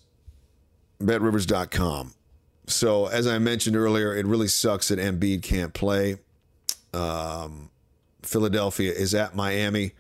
betrivers.com. 1.01 2.15
So 2.67 3.07
as 3.07 3.27
I 3.27 3.39
mentioned 3.39 3.77
earlier, 3.77 4.15
it 4.15 4.27
really 4.27 4.47
sucks 4.47 4.89
that 4.89 4.99
Embiid 4.99 5.43
can't 5.43 5.75
play. 5.75 6.19
Um, 6.95 7.71
Philadelphia 8.23 8.93
is 8.93 9.15
at 9.15 9.35
Miami, 9.35 9.93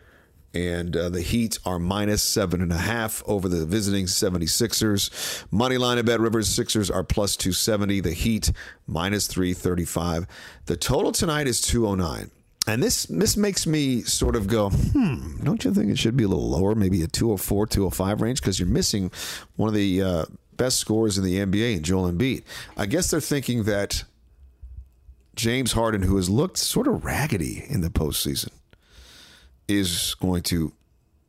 and 0.52 0.96
uh, 0.96 1.08
the 1.08 1.22
Heat 1.22 1.58
are 1.64 1.78
minus 1.78 2.22
seven 2.22 2.60
and 2.60 2.72
a 2.72 2.78
half 2.78 3.22
over 3.26 3.48
the 3.48 3.64
visiting 3.64 4.06
76ers. 4.06 5.44
Money 5.50 5.78
line 5.78 5.98
at 5.98 6.06
Bet 6.06 6.20
Rivers 6.20 6.48
Sixers 6.48 6.90
are 6.90 7.04
plus 7.04 7.36
270. 7.36 8.00
The 8.00 8.12
Heat 8.12 8.52
minus 8.86 9.26
335. 9.26 10.26
The 10.66 10.76
total 10.76 11.12
tonight 11.12 11.46
is 11.46 11.60
209. 11.60 12.30
And 12.66 12.82
this 12.82 13.04
this 13.04 13.36
makes 13.36 13.66
me 13.66 14.02
sort 14.02 14.36
of 14.36 14.46
go, 14.46 14.70
hmm, 14.70 15.42
don't 15.42 15.64
you 15.64 15.72
think 15.72 15.90
it 15.90 15.98
should 15.98 16.16
be 16.16 16.24
a 16.24 16.28
little 16.28 16.48
lower, 16.48 16.74
maybe 16.74 17.02
a 17.02 17.06
204, 17.06 17.66
205 17.66 18.20
range? 18.20 18.40
Because 18.40 18.60
you're 18.60 18.68
missing 18.68 19.10
one 19.56 19.68
of 19.68 19.74
the 19.74 20.02
uh, 20.02 20.24
best 20.56 20.78
scorers 20.78 21.16
in 21.16 21.24
the 21.24 21.36
NBA 21.36 21.76
in 21.76 21.82
Joel 21.82 22.12
Embiid. 22.12 22.42
I 22.76 22.86
guess 22.86 23.10
they're 23.10 23.20
thinking 23.20 23.64
that 23.64 24.04
James 25.34 25.72
Harden, 25.72 26.02
who 26.02 26.16
has 26.16 26.28
looked 26.28 26.58
sort 26.58 26.86
of 26.86 27.02
raggedy 27.04 27.64
in 27.66 27.80
the 27.80 27.88
postseason, 27.88 28.50
is 29.70 30.14
going 30.20 30.42
to 30.42 30.72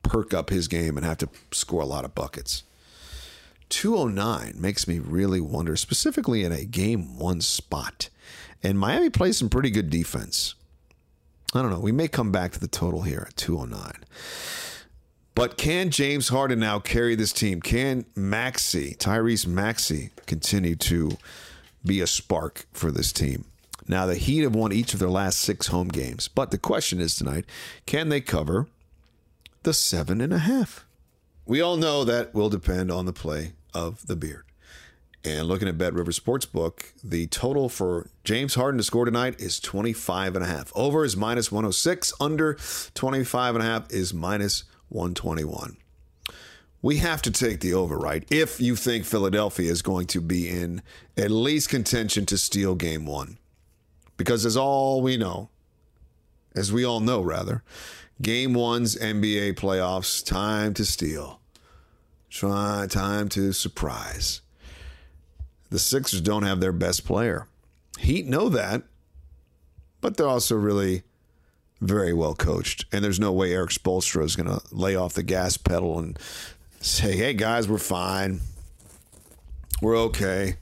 perk 0.04 0.34
up 0.34 0.50
his 0.50 0.68
game 0.68 0.98
and 0.98 1.06
have 1.06 1.18
to 1.18 1.30
score 1.52 1.82
a 1.82 1.86
lot 1.86 2.06
of 2.06 2.16
buckets. 2.16 2.64
209 3.70 4.56
makes 4.60 4.88
me 4.88 5.00
really 5.00 5.40
wonder, 5.40 5.76
specifically 5.78 6.44
in 6.44 6.52
a 6.52 6.66
game 6.66 7.18
one 7.18 7.40
spot. 7.40 8.10
And 8.64 8.78
Miami 8.78 9.10
plays 9.10 9.38
some 9.38 9.50
pretty 9.50 9.70
good 9.70 9.90
defense. 9.90 10.56
I 11.54 11.62
don't 11.62 11.72
know. 11.72 11.80
We 11.80 11.92
may 11.92 12.08
come 12.08 12.32
back 12.32 12.52
to 12.54 12.60
the 12.60 12.68
total 12.68 13.04
here 13.04 13.26
at 13.28 13.38
209. 13.38 13.94
But 15.36 15.58
can 15.58 15.90
James 15.90 16.28
Harden 16.28 16.60
now 16.60 16.80
carry 16.80 17.16
this 17.16 17.32
team? 17.32 17.62
Can 17.62 18.06
Maxey, 18.16 18.96
Tyrese 18.96 19.48
Maxey, 19.48 20.10
continue 20.26 20.76
to 20.76 21.18
be 21.86 22.02
a 22.02 22.08
spark 22.08 22.66
for 22.74 22.92
this 22.92 23.14
team? 23.14 23.46
Now, 23.88 24.06
the 24.06 24.16
Heat 24.16 24.44
have 24.44 24.56
won 24.56 24.72
each 24.72 24.94
of 24.94 25.00
their 25.00 25.10
last 25.10 25.40
six 25.40 25.68
home 25.68 25.88
games. 25.88 26.28
But 26.28 26.52
the 26.52 26.58
question 26.58 27.00
is 27.00 27.16
tonight 27.16 27.46
can 27.86 28.10
they 28.10 28.22
cover 28.22 28.68
the 29.64 29.74
seven 29.74 30.22
and 30.22 30.34
a 30.34 30.40
half? 30.40 30.86
We 31.46 31.62
all 31.62 31.78
know 31.78 32.04
that 32.04 32.34
will 32.34 32.50
depend 32.50 32.92
on 32.92 33.06
the 33.06 33.14
play 33.14 33.54
of 33.74 34.06
the 34.08 34.16
beard. 34.16 34.46
And 35.24 35.48
looking 35.48 35.68
at 35.68 35.78
Bet 35.78 35.94
River 35.94 36.12
Sportsbook, 36.12 36.94
the 37.04 37.28
total 37.28 37.70
for 37.70 38.10
James 38.24 38.56
Harden 38.56 38.80
to 38.80 38.84
score 38.84 39.06
tonight 39.06 39.40
is 39.40 39.60
25 39.60 40.36
and 40.36 40.44
a 40.44 40.48
half. 40.48 40.72
Over 40.76 41.06
is 41.06 41.16
minus 41.16 41.52
106, 41.52 42.14
under 42.20 42.58
25 42.96 43.56
and 43.56 43.64
a 43.64 43.68
half 43.68 43.92
is 43.92 44.14
minus 44.14 44.64
121. 44.90 45.78
We 46.82 46.98
have 46.98 47.22
to 47.22 47.32
take 47.32 47.60
the 47.60 47.76
over, 47.76 47.98
right? 47.98 48.26
If 48.32 48.60
you 48.60 48.76
think 48.76 49.06
Philadelphia 49.06 49.72
is 49.72 49.84
going 49.84 50.08
to 50.08 50.22
be 50.22 50.50
in 50.50 50.82
at 51.16 51.30
least 51.30 51.70
contention 51.70 52.26
to 52.26 52.38
steal 52.38 52.74
game 52.74 53.06
1. 53.06 53.38
Because 54.22 54.46
as 54.46 54.56
all 54.56 55.02
we 55.02 55.18
know, 55.18 55.50
as 56.54 56.72
we 56.72 56.86
all 56.86 57.00
know 57.00 57.22
rather, 57.22 57.64
game 58.22 58.54
1's 58.54 58.96
NBA 58.96 59.56
playoffs 59.56 60.24
time 60.24 60.76
to 60.76 60.86
steal. 60.86 61.40
Try 62.30 62.86
time 62.88 63.30
to 63.30 63.52
surprise 63.52 64.42
the 65.72 65.80
Sixers 65.80 66.22
don't 66.22 66.44
have 66.44 66.60
their 66.60 66.72
best 66.72 67.04
player. 67.04 67.48
Heat 67.98 68.28
know 68.28 68.48
that, 68.50 68.84
but 70.02 70.18
they're 70.18 70.28
also 70.28 70.56
really 70.56 71.02
very 71.80 72.14
well 72.14 72.36
coached. 72.36 72.86
And 72.92 73.04
there's 73.04 73.20
no 73.20 73.32
way 73.32 73.54
Erik 73.54 73.72
Spoelstra 73.72 74.24
is 74.24 74.36
going 74.36 74.50
to 74.50 74.62
lay 74.72 74.96
off 74.96 75.14
the 75.14 75.24
gas 75.24 75.58
pedal 75.58 75.98
and 75.98 76.20
say, 76.80 77.16
hey, 77.16 77.34
guys, 77.34 77.68
we're 77.68 77.80
fine. 77.80 78.42
We're 79.82 79.98
okay. 79.98 80.58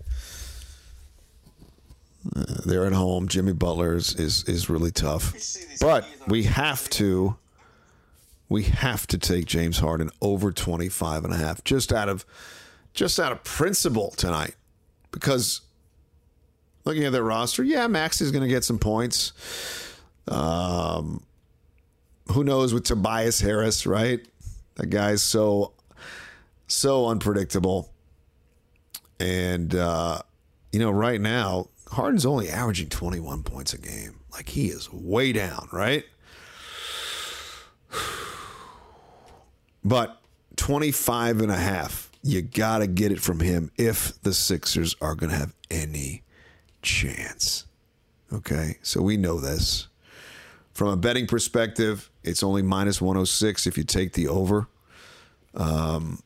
They're 2.23 2.85
at 2.85 2.93
home. 2.93 3.27
Jimmy 3.27 3.53
Butler 3.53 3.95
is, 3.95 4.13
is, 4.15 4.43
is 4.43 4.69
really 4.69 4.91
tough. 4.91 5.33
But 5.79 6.05
we 6.27 6.43
have 6.43 6.89
to 6.91 7.37
we 8.49 8.63
have 8.63 9.05
to 9.07 9.17
take 9.17 9.45
James 9.45 9.77
Harden 9.77 10.09
over 10.21 10.51
25 10.51 11.23
and 11.23 11.33
a 11.33 11.37
half 11.37 11.63
just 11.63 11.93
out 11.93 12.09
of 12.09 12.25
just 12.93 13.19
out 13.19 13.31
of 13.31 13.43
principle 13.43 14.11
tonight 14.17 14.55
because 15.11 15.61
looking 16.83 17.05
at 17.05 17.11
their 17.11 17.23
roster, 17.23 17.63
yeah, 17.63 17.85
Max 17.87 18.21
is 18.21 18.31
going 18.31 18.41
to 18.41 18.47
get 18.49 18.63
some 18.63 18.79
points. 18.79 19.33
Um, 20.27 21.23
who 22.31 22.43
knows 22.43 22.73
with 22.73 22.83
Tobias 22.83 23.39
Harris, 23.39 23.85
right? 23.85 24.25
That 24.75 24.87
guy's 24.87 25.21
so 25.21 25.73
so 26.67 27.07
unpredictable. 27.07 27.91
And 29.19 29.73
uh, 29.75 30.21
you 30.71 30.79
know, 30.79 30.91
right 30.91 31.19
now, 31.21 31.67
Harden's 31.91 32.25
only 32.25 32.49
averaging 32.49 32.89
21 32.89 33.43
points 33.43 33.73
a 33.73 33.77
game. 33.77 34.19
Like 34.31 34.49
he 34.49 34.67
is 34.67 34.91
way 34.91 35.31
down, 35.33 35.67
right? 35.71 36.05
But 39.81 40.21
25 40.57 41.39
and 41.39 41.49
a 41.49 41.55
half 41.55 42.09
you 42.21 42.41
got 42.41 42.79
to 42.79 42.87
get 42.87 43.11
it 43.11 43.19
from 43.19 43.39
him 43.39 43.71
if 43.77 44.21
the 44.21 44.33
Sixers 44.33 44.95
are 45.01 45.15
going 45.15 45.31
to 45.31 45.37
have 45.37 45.55
any 45.71 46.23
chance. 46.81 47.65
Okay, 48.31 48.77
so 48.81 49.01
we 49.01 49.17
know 49.17 49.39
this. 49.39 49.87
From 50.73 50.89
a 50.89 50.97
betting 50.97 51.27
perspective, 51.27 52.09
it's 52.23 52.43
only 52.43 52.61
minus 52.61 53.01
106 53.01 53.67
if 53.67 53.77
you 53.77 53.83
take 53.83 54.13
the 54.13 54.27
over. 54.27 54.67
Um, 55.55 56.21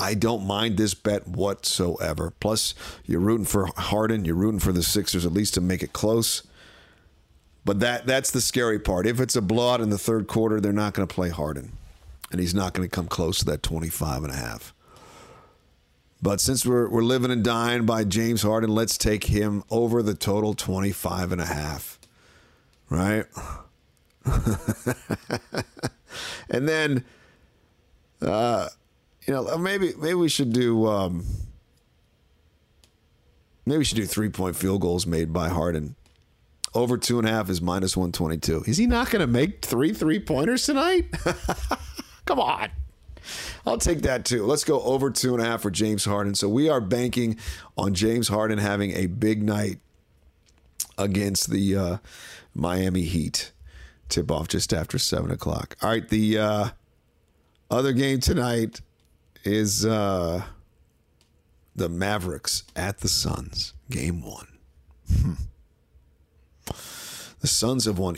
I 0.00 0.14
don't 0.14 0.46
mind 0.46 0.76
this 0.76 0.94
bet 0.94 1.28
whatsoever. 1.28 2.32
Plus, 2.40 2.74
you're 3.04 3.20
rooting 3.20 3.46
for 3.46 3.68
Harden, 3.76 4.24
you're 4.24 4.34
rooting 4.34 4.60
for 4.60 4.72
the 4.72 4.82
Sixers 4.82 5.26
at 5.26 5.32
least 5.32 5.54
to 5.54 5.60
make 5.60 5.82
it 5.82 5.92
close. 5.92 6.42
But 7.64 7.80
that 7.80 8.06
that's 8.06 8.30
the 8.30 8.40
scary 8.40 8.78
part. 8.78 9.06
If 9.06 9.20
it's 9.20 9.36
a 9.36 9.42
blowout 9.42 9.80
in 9.80 9.90
the 9.90 9.98
third 9.98 10.26
quarter, 10.26 10.60
they're 10.60 10.72
not 10.72 10.94
going 10.94 11.06
to 11.06 11.14
play 11.14 11.28
Harden 11.28 11.72
and 12.30 12.40
he's 12.40 12.54
not 12.54 12.72
going 12.72 12.88
to 12.88 12.94
come 12.94 13.08
close 13.08 13.38
to 13.40 13.44
that 13.46 13.62
25 13.62 14.24
and 14.24 14.32
a 14.32 14.36
half. 14.36 14.72
But 16.22 16.40
since 16.40 16.64
we're, 16.66 16.88
we're 16.88 17.02
living 17.02 17.30
and 17.30 17.42
dying 17.42 17.86
by 17.86 18.04
James 18.04 18.42
Harden, 18.42 18.70
let's 18.70 18.98
take 18.98 19.24
him 19.24 19.64
over 19.70 20.02
the 20.02 20.14
total 20.14 20.54
25 20.54 21.32
and 21.32 21.40
a 21.40 21.46
half. 21.46 21.98
Right? 22.88 23.24
and 26.50 26.68
then, 26.68 27.04
uh, 28.20 28.68
you 29.26 29.34
know, 29.34 29.58
maybe 29.58 29.92
maybe 29.98 30.14
we 30.14 30.28
should 30.28 30.52
do 30.52 30.86
um, 30.86 31.24
maybe 33.66 33.78
we 33.78 33.84
should 33.84 33.96
do 33.96 34.06
three 34.06 34.28
point 34.28 34.56
field 34.56 34.80
goals 34.80 35.06
made 35.06 35.32
by 35.32 35.48
Harden. 35.48 35.96
Over 36.72 36.96
two 36.96 37.18
and 37.18 37.28
a 37.28 37.30
half 37.30 37.50
is 37.50 37.60
minus 37.60 37.96
one 37.96 38.12
twenty 38.12 38.38
two. 38.38 38.62
Is 38.66 38.76
he 38.76 38.86
not 38.86 39.10
going 39.10 39.20
to 39.20 39.26
make 39.26 39.64
three 39.64 39.92
three 39.92 40.20
pointers 40.20 40.64
tonight? 40.64 41.06
Come 42.24 42.40
on. 42.40 42.70
I'll 43.66 43.78
take 43.78 44.02
that 44.02 44.24
too. 44.24 44.44
Let's 44.46 44.64
go 44.64 44.80
over 44.82 45.10
two 45.10 45.34
and 45.34 45.42
a 45.42 45.46
half 45.46 45.62
for 45.62 45.70
James 45.70 46.04
Harden. 46.04 46.34
So 46.34 46.48
we 46.48 46.68
are 46.68 46.80
banking 46.80 47.36
on 47.76 47.94
James 47.94 48.28
Harden 48.28 48.58
having 48.58 48.92
a 48.92 49.06
big 49.06 49.42
night 49.42 49.78
against 50.96 51.50
the 51.50 51.76
uh, 51.76 51.96
Miami 52.54 53.02
Heat. 53.02 53.52
Tip 54.08 54.30
off 54.30 54.48
just 54.48 54.72
after 54.72 54.98
seven 54.98 55.30
o'clock. 55.30 55.76
All 55.82 55.90
right, 55.90 56.08
the 56.08 56.38
uh, 56.38 56.68
other 57.70 57.92
game 57.92 58.20
tonight 58.20 58.80
is 59.44 59.84
uh, 59.86 60.42
the 61.74 61.88
Mavericks 61.88 62.64
at 62.76 62.98
the 62.98 63.08
Suns. 63.08 63.74
Game 63.90 64.22
one. 64.22 64.46
Hmm. 65.20 65.32
The 67.40 67.46
Suns 67.48 67.86
have 67.86 67.98
won 67.98 68.16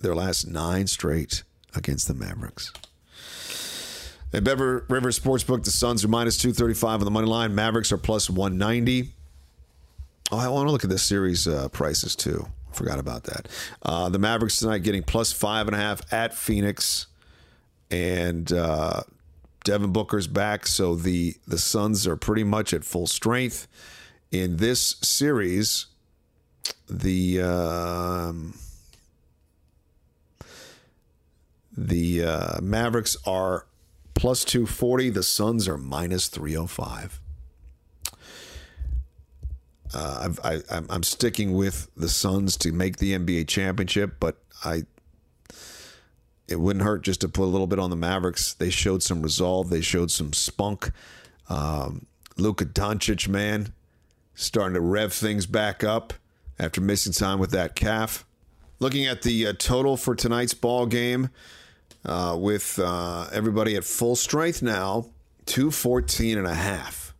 their 0.00 0.14
last 0.14 0.46
nine 0.46 0.86
straight 0.86 1.42
against 1.74 2.08
the 2.08 2.14
Mavericks. 2.14 2.72
At 4.32 4.44
Bever 4.44 4.86
River 4.88 5.10
Sportsbook, 5.10 5.64
the 5.64 5.70
Suns 5.70 6.04
are 6.04 6.08
minus 6.08 6.38
235 6.38 7.00
on 7.00 7.04
the 7.04 7.10
money 7.10 7.28
line. 7.28 7.54
Mavericks 7.54 7.92
are 7.92 7.98
plus 7.98 8.30
190. 8.30 9.10
Oh, 10.30 10.38
I 10.38 10.48
want 10.48 10.66
to 10.66 10.72
look 10.72 10.84
at 10.84 10.90
the 10.90 10.98
series 10.98 11.46
uh, 11.46 11.68
prices 11.68 12.16
too. 12.16 12.46
Forgot 12.72 12.98
about 12.98 13.24
that. 13.24 13.48
Uh, 13.82 14.08
the 14.08 14.18
Mavericks 14.18 14.58
tonight 14.58 14.78
getting 14.78 15.02
plus 15.02 15.30
five 15.30 15.68
and 15.68 15.76
a 15.76 15.78
half 15.78 16.10
at 16.10 16.34
Phoenix, 16.34 17.06
and 17.90 18.50
uh, 18.50 19.02
Devin 19.64 19.92
Booker's 19.92 20.26
back, 20.26 20.66
so 20.66 20.94
the 20.94 21.36
the 21.46 21.58
Suns 21.58 22.06
are 22.06 22.16
pretty 22.16 22.44
much 22.44 22.74
at 22.74 22.84
full 22.84 23.06
strength 23.06 23.68
in 24.30 24.56
this 24.56 24.96
series. 25.02 25.86
The 26.88 27.40
um, 27.40 28.54
the 31.76 32.24
uh, 32.24 32.60
Mavericks 32.60 33.16
are 33.26 33.66
plus 34.14 34.44
240. 34.44 35.10
The 35.10 35.22
Suns 35.22 35.68
are 35.68 35.78
minus 35.78 36.28
305. 36.28 37.20
Uh, 39.94 40.20
I've, 40.24 40.40
I, 40.42 40.60
I'm 40.70 40.86
I'm 40.88 41.02
sticking 41.02 41.52
with 41.52 41.90
the 41.96 42.08
Suns 42.08 42.56
to 42.58 42.72
make 42.72 42.96
the 42.96 43.12
NBA 43.12 43.46
championship, 43.48 44.16
but 44.18 44.38
I 44.64 44.84
it 46.52 46.60
wouldn't 46.60 46.84
hurt 46.84 47.02
just 47.02 47.20
to 47.22 47.28
put 47.28 47.44
a 47.44 47.46
little 47.46 47.66
bit 47.66 47.78
on 47.78 47.90
the 47.90 47.96
Mavericks. 47.96 48.54
They 48.54 48.70
showed 48.70 49.02
some 49.02 49.22
resolve. 49.22 49.70
They 49.70 49.80
showed 49.80 50.10
some 50.10 50.32
spunk. 50.32 50.90
Um, 51.48 52.06
Luka 52.36 52.64
Doncic, 52.64 53.28
man, 53.28 53.72
starting 54.34 54.74
to 54.74 54.80
rev 54.80 55.12
things 55.12 55.46
back 55.46 55.82
up 55.82 56.14
after 56.58 56.80
missing 56.80 57.12
time 57.12 57.38
with 57.38 57.50
that 57.50 57.74
calf. 57.74 58.24
Looking 58.78 59.06
at 59.06 59.22
the 59.22 59.48
uh, 59.48 59.52
total 59.58 59.96
for 59.96 60.14
tonight's 60.14 60.54
ball 60.54 60.86
game, 60.86 61.30
uh, 62.04 62.36
with 62.38 62.78
uh, 62.82 63.28
everybody 63.32 63.76
at 63.76 63.84
full 63.84 64.16
strength 64.16 64.62
now, 64.62 65.06
214 65.46 66.38
and 66.38 66.46
a 66.46 66.54
half. 66.54 67.14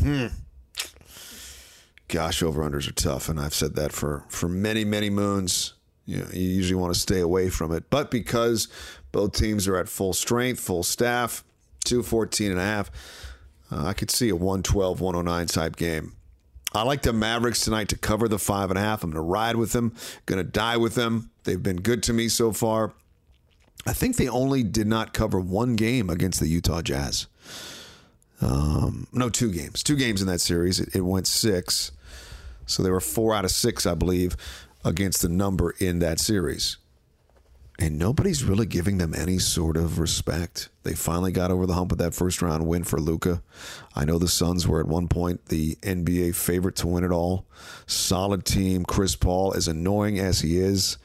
Hmm. 0.00 0.26
Gosh, 2.08 2.42
over-unders 2.42 2.88
are 2.88 2.92
tough, 2.92 3.28
and 3.28 3.40
I've 3.40 3.54
said 3.54 3.74
that 3.76 3.92
for, 3.92 4.24
for 4.28 4.48
many, 4.48 4.84
many 4.84 5.08
moons. 5.08 5.74
You, 6.06 6.18
know, 6.18 6.26
you 6.32 6.48
usually 6.48 6.80
want 6.80 6.94
to 6.94 7.00
stay 7.00 7.20
away 7.20 7.48
from 7.48 7.72
it. 7.72 7.90
But 7.90 8.10
because 8.10 8.68
both 9.12 9.32
teams 9.32 9.68
are 9.68 9.76
at 9.76 9.88
full 9.88 10.12
strength, 10.12 10.60
full 10.60 10.82
staff, 10.82 11.44
214 11.84 12.50
and 12.50 12.60
a 12.60 12.64
half, 12.64 12.90
uh, 13.70 13.86
I 13.86 13.92
could 13.92 14.10
see 14.10 14.28
a 14.28 14.36
112, 14.36 15.00
109 15.00 15.46
type 15.46 15.76
game. 15.76 16.14
I 16.74 16.82
like 16.82 17.02
the 17.02 17.12
Mavericks 17.12 17.60
tonight 17.64 17.88
to 17.88 17.98
cover 17.98 18.28
the 18.28 18.38
five 18.38 18.70
and 18.70 18.78
a 18.78 18.82
half. 18.82 19.04
I'm 19.04 19.10
going 19.10 19.22
to 19.22 19.28
ride 19.28 19.56
with 19.56 19.72
them, 19.72 19.94
going 20.26 20.38
to 20.38 20.50
die 20.50 20.78
with 20.78 20.94
them. 20.94 21.30
They've 21.44 21.62
been 21.62 21.80
good 21.80 22.02
to 22.04 22.12
me 22.12 22.28
so 22.28 22.52
far. 22.52 22.94
I 23.86 23.92
think 23.92 24.16
they 24.16 24.28
only 24.28 24.62
did 24.62 24.86
not 24.86 25.12
cover 25.12 25.40
one 25.40 25.76
game 25.76 26.08
against 26.08 26.40
the 26.40 26.48
Utah 26.48 26.82
Jazz. 26.82 27.26
Um, 28.40 29.06
no, 29.12 29.28
two 29.28 29.52
games. 29.52 29.82
Two 29.82 29.96
games 29.96 30.20
in 30.20 30.28
that 30.28 30.40
series. 30.40 30.80
It, 30.80 30.94
it 30.94 31.00
went 31.02 31.26
six. 31.26 31.92
So 32.66 32.82
they 32.82 32.90
were 32.90 33.00
four 33.00 33.34
out 33.34 33.44
of 33.44 33.50
six, 33.50 33.86
I 33.86 33.94
believe, 33.94 34.36
against 34.84 35.22
the 35.22 35.28
number 35.28 35.74
in 35.78 35.98
that 36.00 36.18
series. 36.18 36.78
And 37.78 37.98
nobody's 37.98 38.44
really 38.44 38.66
giving 38.66 38.98
them 38.98 39.14
any 39.14 39.38
sort 39.38 39.76
of 39.76 39.98
respect. 39.98 40.68
They 40.82 40.94
finally 40.94 41.32
got 41.32 41.50
over 41.50 41.66
the 41.66 41.74
hump 41.74 41.90
with 41.90 41.98
that 42.00 42.14
first 42.14 42.42
round 42.42 42.66
win 42.66 42.84
for 42.84 43.00
Luka. 43.00 43.42
I 43.96 44.04
know 44.04 44.18
the 44.18 44.28
Suns 44.28 44.68
were 44.68 44.78
at 44.78 44.86
one 44.86 45.08
point 45.08 45.46
the 45.46 45.76
NBA 45.76 46.34
favorite 46.34 46.76
to 46.76 46.86
win 46.86 47.02
it 47.02 47.10
all. 47.10 47.46
Solid 47.86 48.44
team. 48.44 48.84
Chris 48.84 49.16
Paul, 49.16 49.54
as 49.54 49.68
annoying 49.68 50.18
as 50.18 50.40
he 50.40 50.58
is, 50.58 50.98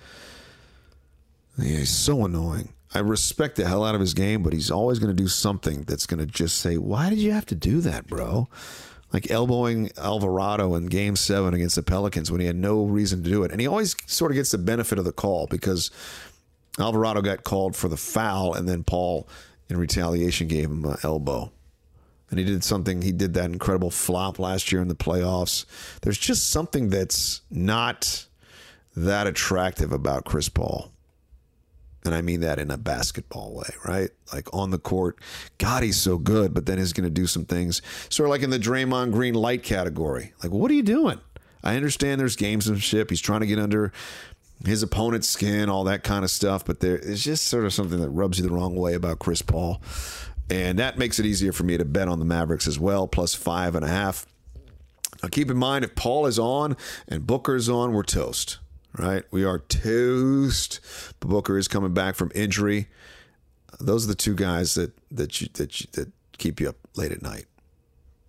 he's 1.60 1.90
so 1.90 2.26
annoying. 2.26 2.74
I 2.94 3.00
respect 3.00 3.56
the 3.56 3.68
hell 3.68 3.84
out 3.84 3.96
of 3.96 4.02
his 4.02 4.14
game, 4.14 4.44
but 4.44 4.54
he's 4.54 4.72
always 4.72 5.00
going 5.00 5.16
to 5.16 5.24
do 5.24 5.28
something 5.28 5.84
that's 5.84 6.06
going 6.06 6.20
to 6.20 6.26
just 6.26 6.58
say, 6.58 6.78
Why 6.78 7.10
did 7.10 7.20
you 7.20 7.32
have 7.32 7.46
to 7.48 7.56
do 7.56 7.82
that, 7.82 8.08
bro? 8.08 8.50
Like 9.14 9.32
elbowing 9.32 9.92
Alvarado 9.98 10.76
in 10.76 10.88
game 10.88 11.16
seven 11.16 11.54
against 11.54 11.76
the 11.76 11.84
Pelicans 11.84 12.30
when 12.30 12.42
he 12.42 12.48
had 12.48 12.58
no 12.58 12.84
reason 12.84 13.24
to 13.24 13.30
do 13.30 13.44
it. 13.44 13.52
And 13.52 13.62
he 13.62 13.68
always 13.68 13.96
sort 14.06 14.32
of 14.32 14.36
gets 14.36 14.52
the 14.52 14.58
benefit 14.58 15.00
of 15.00 15.06
the 15.06 15.14
call 15.14 15.48
because 15.48 15.92
Alvarado 16.80 17.22
got 17.22 17.44
called 17.44 17.76
for 17.76 17.88
the 17.88 17.98
foul, 17.98 18.54
and 18.54 18.68
then 18.68 18.84
Paul, 18.84 19.28
in 19.70 19.78
retaliation, 19.78 20.48
gave 20.48 20.70
him 20.70 20.86
an 20.86 20.98
elbow. 21.04 21.52
And 22.30 22.38
he 22.38 22.46
did 22.46 22.64
something, 22.64 23.02
he 23.02 23.14
did 23.14 23.34
that 23.36 23.52
incredible 23.52 23.90
flop 23.90 24.38
last 24.38 24.72
year 24.72 24.82
in 24.82 24.90
the 24.90 24.96
playoffs. 24.96 25.66
There's 26.02 26.18
just 26.18 26.50
something 26.50 26.90
that's 26.90 27.42
not 27.50 28.28
that 28.96 29.28
attractive 29.28 29.92
about 29.92 30.26
Chris 30.26 30.50
Paul. 30.50 30.92
And 32.08 32.16
I 32.16 32.22
mean 32.22 32.40
that 32.40 32.58
in 32.58 32.72
a 32.72 32.78
basketball 32.78 33.54
way, 33.54 33.70
right? 33.86 34.10
Like 34.34 34.48
on 34.54 34.72
the 34.72 34.78
court, 34.78 35.20
God, 35.58 35.84
he's 35.84 36.00
so 36.00 36.18
good, 36.18 36.54
but 36.54 36.66
then 36.66 36.78
he's 36.78 36.94
going 36.94 37.04
to 37.04 37.10
do 37.10 37.28
some 37.28 37.44
things 37.44 37.82
sort 38.10 38.28
of 38.28 38.32
like 38.32 38.44
in 38.44 38.50
the 38.50 38.58
Draymond 38.58 39.12
Green 39.12 39.34
light 39.34 39.62
category. 39.62 40.34
Like, 40.42 40.54
what 40.54 40.72
are 40.72 40.74
you 40.74 40.84
doing? 40.84 41.20
I 41.66 41.76
understand 41.76 42.22
there's 42.22 42.38
gamesmanship. 42.38 43.10
He's 43.10 43.20
trying 43.20 43.42
to 43.42 43.46
get 43.46 43.60
under 43.60 43.92
his 44.66 44.82
opponent's 44.84 45.28
skin, 45.28 45.70
all 45.70 45.84
that 45.84 46.04
kind 46.04 46.24
of 46.24 46.32
stuff, 46.32 46.64
but 46.64 46.80
there 46.80 46.98
is 46.98 47.26
just 47.26 47.46
sort 47.46 47.66
of 47.66 47.74
something 47.74 48.00
that 48.00 48.10
rubs 48.10 48.40
you 48.40 48.48
the 48.48 48.56
wrong 48.56 48.78
way 48.78 48.94
about 48.94 49.20
Chris 49.20 49.42
Paul. 49.42 49.82
And 50.50 50.80
that 50.80 50.98
makes 50.98 51.20
it 51.20 51.26
easier 51.26 51.52
for 51.52 51.64
me 51.64 51.76
to 51.76 51.84
bet 51.84 52.08
on 52.08 52.20
the 52.20 52.26
Mavericks 52.26 52.68
as 52.68 52.80
well, 52.80 53.06
plus 53.06 53.34
five 53.34 53.76
and 53.76 53.84
a 53.84 53.90
half. 53.90 54.26
Now, 55.22 55.28
keep 55.28 55.52
in 55.52 55.58
mind, 55.58 55.84
if 55.84 55.94
Paul 55.94 56.26
is 56.26 56.40
on 56.40 56.78
and 57.10 57.28
Booker's 57.28 57.68
on, 57.68 57.92
we're 57.92 58.04
toast 58.04 58.60
right? 58.98 59.24
We 59.32 59.44
are 59.44 59.60
toast. 59.60 60.80
Booker 61.20 61.58
is 61.58 61.68
coming 61.68 61.94
back 61.94 62.16
from 62.16 62.32
injury. 62.36 62.88
Those 63.80 64.06
are 64.06 64.10
the 64.10 64.16
two 64.16 64.36
guys 64.36 64.76
that 64.76 64.92
that 65.12 65.42
you, 65.42 65.48
that 65.54 65.82
you, 65.82 65.88
that 65.94 66.12
keep 66.38 66.60
you 66.60 66.70
up 66.70 66.78
late 66.96 67.12
at 67.12 67.22
night. 67.22 67.46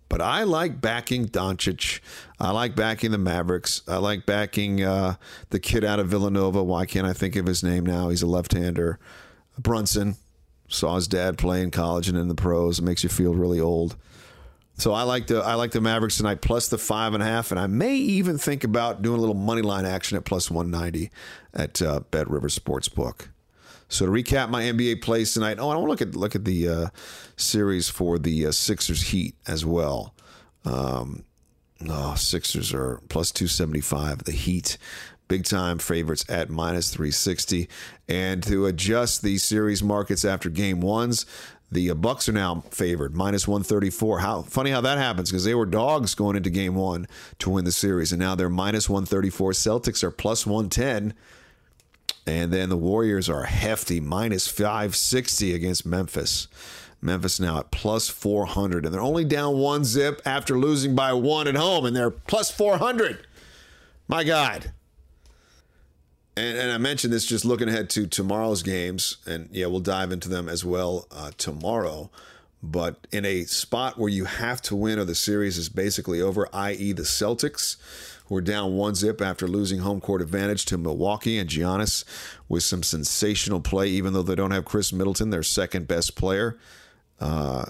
But 0.09 0.21
I 0.21 0.43
like 0.43 0.81
backing 0.81 1.27
Doncic. 1.27 1.99
I 2.39 2.51
like 2.51 2.75
backing 2.75 3.11
the 3.11 3.19
Mavericks. 3.19 3.83
I 3.87 3.97
like 3.97 4.25
backing 4.25 4.83
uh, 4.83 5.15
the 5.51 5.59
kid 5.59 5.83
out 5.83 5.99
of 5.99 6.07
Villanova. 6.07 6.63
Why 6.63 6.85
can't 6.87 7.05
I 7.05 7.13
think 7.13 7.35
of 7.35 7.45
his 7.45 7.63
name 7.63 7.85
now? 7.85 8.09
He's 8.09 8.23
a 8.23 8.27
left-hander. 8.27 8.97
Brunson. 9.57 10.15
Saw 10.71 10.97
his 10.97 11.07
dad 11.07 11.39
play 11.39 11.63
in 11.63 11.71
college 11.71 12.07
and 12.07 12.15
in 12.15 12.27
the 12.27 12.35
pros. 12.35 12.77
It 12.77 12.83
makes 12.83 13.01
you 13.01 13.09
feel 13.09 13.33
really 13.33 13.59
old. 13.59 13.95
So 14.79 14.93
I 14.93 15.03
like 15.03 15.27
the 15.27 15.41
I 15.41 15.55
like 15.55 15.71
the 15.71 15.81
Mavericks 15.81 16.15
tonight 16.17 16.41
plus 16.41 16.69
the 16.69 16.77
five 16.77 17.13
and 17.13 17.21
a 17.21 17.25
half, 17.25 17.51
and 17.51 17.59
I 17.59 17.67
may 17.67 17.95
even 17.95 18.37
think 18.37 18.63
about 18.63 19.01
doing 19.01 19.17
a 19.17 19.19
little 19.19 19.35
money 19.35 19.61
line 19.61 19.85
action 19.85 20.15
at 20.15 20.23
plus 20.23 20.49
one 20.49 20.71
ninety 20.71 21.11
at 21.53 21.81
uh, 21.81 21.99
Bet 22.11 22.29
River 22.29 22.47
Sportsbook. 22.47 23.27
So 23.89 24.05
to 24.05 24.11
recap 24.11 24.49
my 24.49 24.63
NBA 24.63 25.01
plays 25.01 25.33
tonight. 25.33 25.57
Oh, 25.59 25.69
I 25.69 25.75
want 25.75 25.85
to 25.85 25.89
look 25.89 26.01
at 26.01 26.15
look 26.15 26.33
at 26.33 26.45
the 26.45 26.69
uh, 26.69 26.87
series 27.35 27.89
for 27.89 28.17
the 28.17 28.45
uh, 28.45 28.51
Sixers 28.51 29.09
Heat 29.09 29.35
as 29.45 29.65
well. 29.65 30.13
Um, 30.63 31.25
oh, 31.89 32.15
Sixers 32.15 32.73
are 32.73 33.01
plus 33.09 33.31
two 33.31 33.47
seventy 33.47 33.81
five. 33.81 34.23
The 34.23 34.31
Heat 34.31 34.77
big 35.27 35.43
time 35.43 35.77
favorites 35.77 36.25
at 36.27 36.49
minus 36.49 36.89
360 36.89 37.69
and 38.07 38.41
to 38.41 38.65
adjust 38.65 39.21
the 39.21 39.37
series 39.37 39.83
markets 39.83 40.25
after 40.25 40.49
game 40.49 40.81
ones 40.81 41.23
the 41.71 41.91
uh, 41.91 41.93
Bucks 41.93 42.27
are 42.27 42.33
now 42.33 42.63
favored, 42.71 43.15
minus 43.15 43.47
134. 43.47 44.19
How 44.19 44.41
funny 44.41 44.71
how 44.71 44.81
that 44.81 44.97
happens 44.97 45.29
because 45.29 45.43
they 45.45 45.55
were 45.55 45.65
dogs 45.65 46.15
going 46.15 46.35
into 46.35 46.49
game 46.49 46.75
one 46.75 47.07
to 47.39 47.49
win 47.49 47.65
the 47.65 47.71
series, 47.71 48.11
and 48.11 48.19
now 48.19 48.35
they're 48.35 48.49
minus 48.49 48.89
134. 48.89 49.51
Celtics 49.51 50.03
are 50.03 50.11
plus 50.11 50.45
110. 50.45 51.13
And 52.25 52.51
then 52.51 52.69
the 52.69 52.77
Warriors 52.77 53.27
are 53.29 53.43
hefty, 53.43 53.99
minus 53.99 54.47
560 54.47 55.53
against 55.53 55.85
Memphis. 55.85 56.47
Memphis 57.01 57.39
now 57.39 57.59
at 57.59 57.71
plus 57.71 58.09
400, 58.09 58.85
and 58.85 58.93
they're 58.93 59.01
only 59.01 59.25
down 59.25 59.57
one 59.57 59.83
zip 59.83 60.21
after 60.25 60.57
losing 60.57 60.95
by 60.95 61.13
one 61.13 61.47
at 61.47 61.55
home, 61.55 61.85
and 61.85 61.95
they're 61.95 62.11
plus 62.11 62.51
400. 62.51 63.25
My 64.07 64.23
God 64.23 64.73
and, 66.39 66.57
and 66.57 66.71
I 66.71 66.77
mentioned 66.77 67.11
this 67.11 67.25
just 67.25 67.45
looking 67.45 67.67
ahead 67.67 67.89
to 67.91 68.07
tomorrow's 68.07 68.63
games, 68.63 69.17
and 69.25 69.49
yeah, 69.51 69.65
we'll 69.65 69.79
dive 69.79 70.11
into 70.11 70.29
them 70.29 70.47
as 70.47 70.63
well 70.63 71.07
uh, 71.11 71.31
tomorrow. 71.37 72.09
But 72.61 73.07
in 73.11 73.25
a 73.25 73.43
spot 73.45 73.97
where 73.97 74.09
you 74.09 74.25
have 74.25 74.61
to 74.63 74.75
win 74.75 74.99
or 74.99 75.05
the 75.05 75.15
series 75.15 75.57
is 75.57 75.69
basically 75.69 76.21
over, 76.21 76.47
i.e., 76.53 76.91
the 76.91 77.03
Celtics, 77.03 77.77
who 78.27 78.35
are 78.35 78.41
down 78.41 78.75
one 78.75 78.95
zip 78.95 79.21
after 79.21 79.47
losing 79.47 79.79
home 79.79 80.01
court 80.01 80.21
advantage 80.21 80.65
to 80.65 80.77
Milwaukee 80.77 81.37
and 81.37 81.49
Giannis 81.49 82.03
with 82.47 82.63
some 82.63 82.83
sensational 82.83 83.61
play, 83.61 83.87
even 83.87 84.13
though 84.13 84.23
they 84.23 84.35
don't 84.35 84.51
have 84.51 84.65
Khris 84.65 84.91
Middleton, 84.91 85.29
their 85.29 85.43
second 85.43 85.87
best 85.87 86.15
player. 86.15 86.57
Uh, 87.19 87.65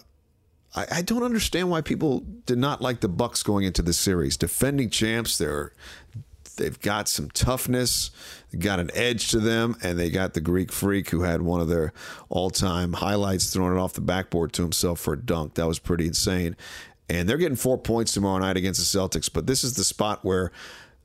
I, 0.76 0.86
I, 0.92 1.02
don't 1.02 1.24
understand 1.24 1.72
why 1.72 1.82
people 1.82 2.24
did 2.46 2.60
not 2.60 2.82
like 2.82 3.00
the 3.00 3.08
Bucks 3.08 3.42
going 3.42 3.66
into 3.66 3.82
the 3.82 3.94
series. 3.94 4.38
Defending 4.38 4.90
champs, 4.90 5.38
they're 5.38 5.74
They've 6.60 6.80
got 6.80 7.08
some 7.08 7.30
toughness, 7.32 8.12
got 8.58 8.80
an 8.80 8.92
edge 8.94 9.30
to 9.30 9.40
them, 9.40 9.78
and 9.82 9.98
they 9.98 10.10
got 10.10 10.34
the 10.34 10.42
Greek 10.42 10.74
freak 10.74 11.10
who 11.10 11.22
had 11.22 11.42
one 11.42 11.62
of 11.62 11.70
their 11.70 11.94
all 12.28 12.50
time 12.50 12.94
highlights 12.94 13.52
throwing 13.52 13.78
it 13.78 13.80
off 13.80 13.94
the 13.94 14.02
backboard 14.02 14.52
to 14.54 14.62
himself 14.62 15.00
for 15.00 15.14
a 15.14 15.18
dunk. 15.18 15.54
That 15.54 15.68
was 15.68 15.80
pretty 15.80 16.06
insane. 16.06 16.58
And 17.10 17.28
they're 17.28 17.38
getting 17.38 17.56
four 17.56 17.78
points 17.78 18.12
tomorrow 18.12 18.40
night 18.40 18.58
against 18.58 18.80
the 18.80 19.00
Celtics, 19.00 19.32
but 19.34 19.48
this 19.48 19.64
is 19.64 19.76
the 19.76 19.86
spot 19.86 20.24
where 20.24 20.52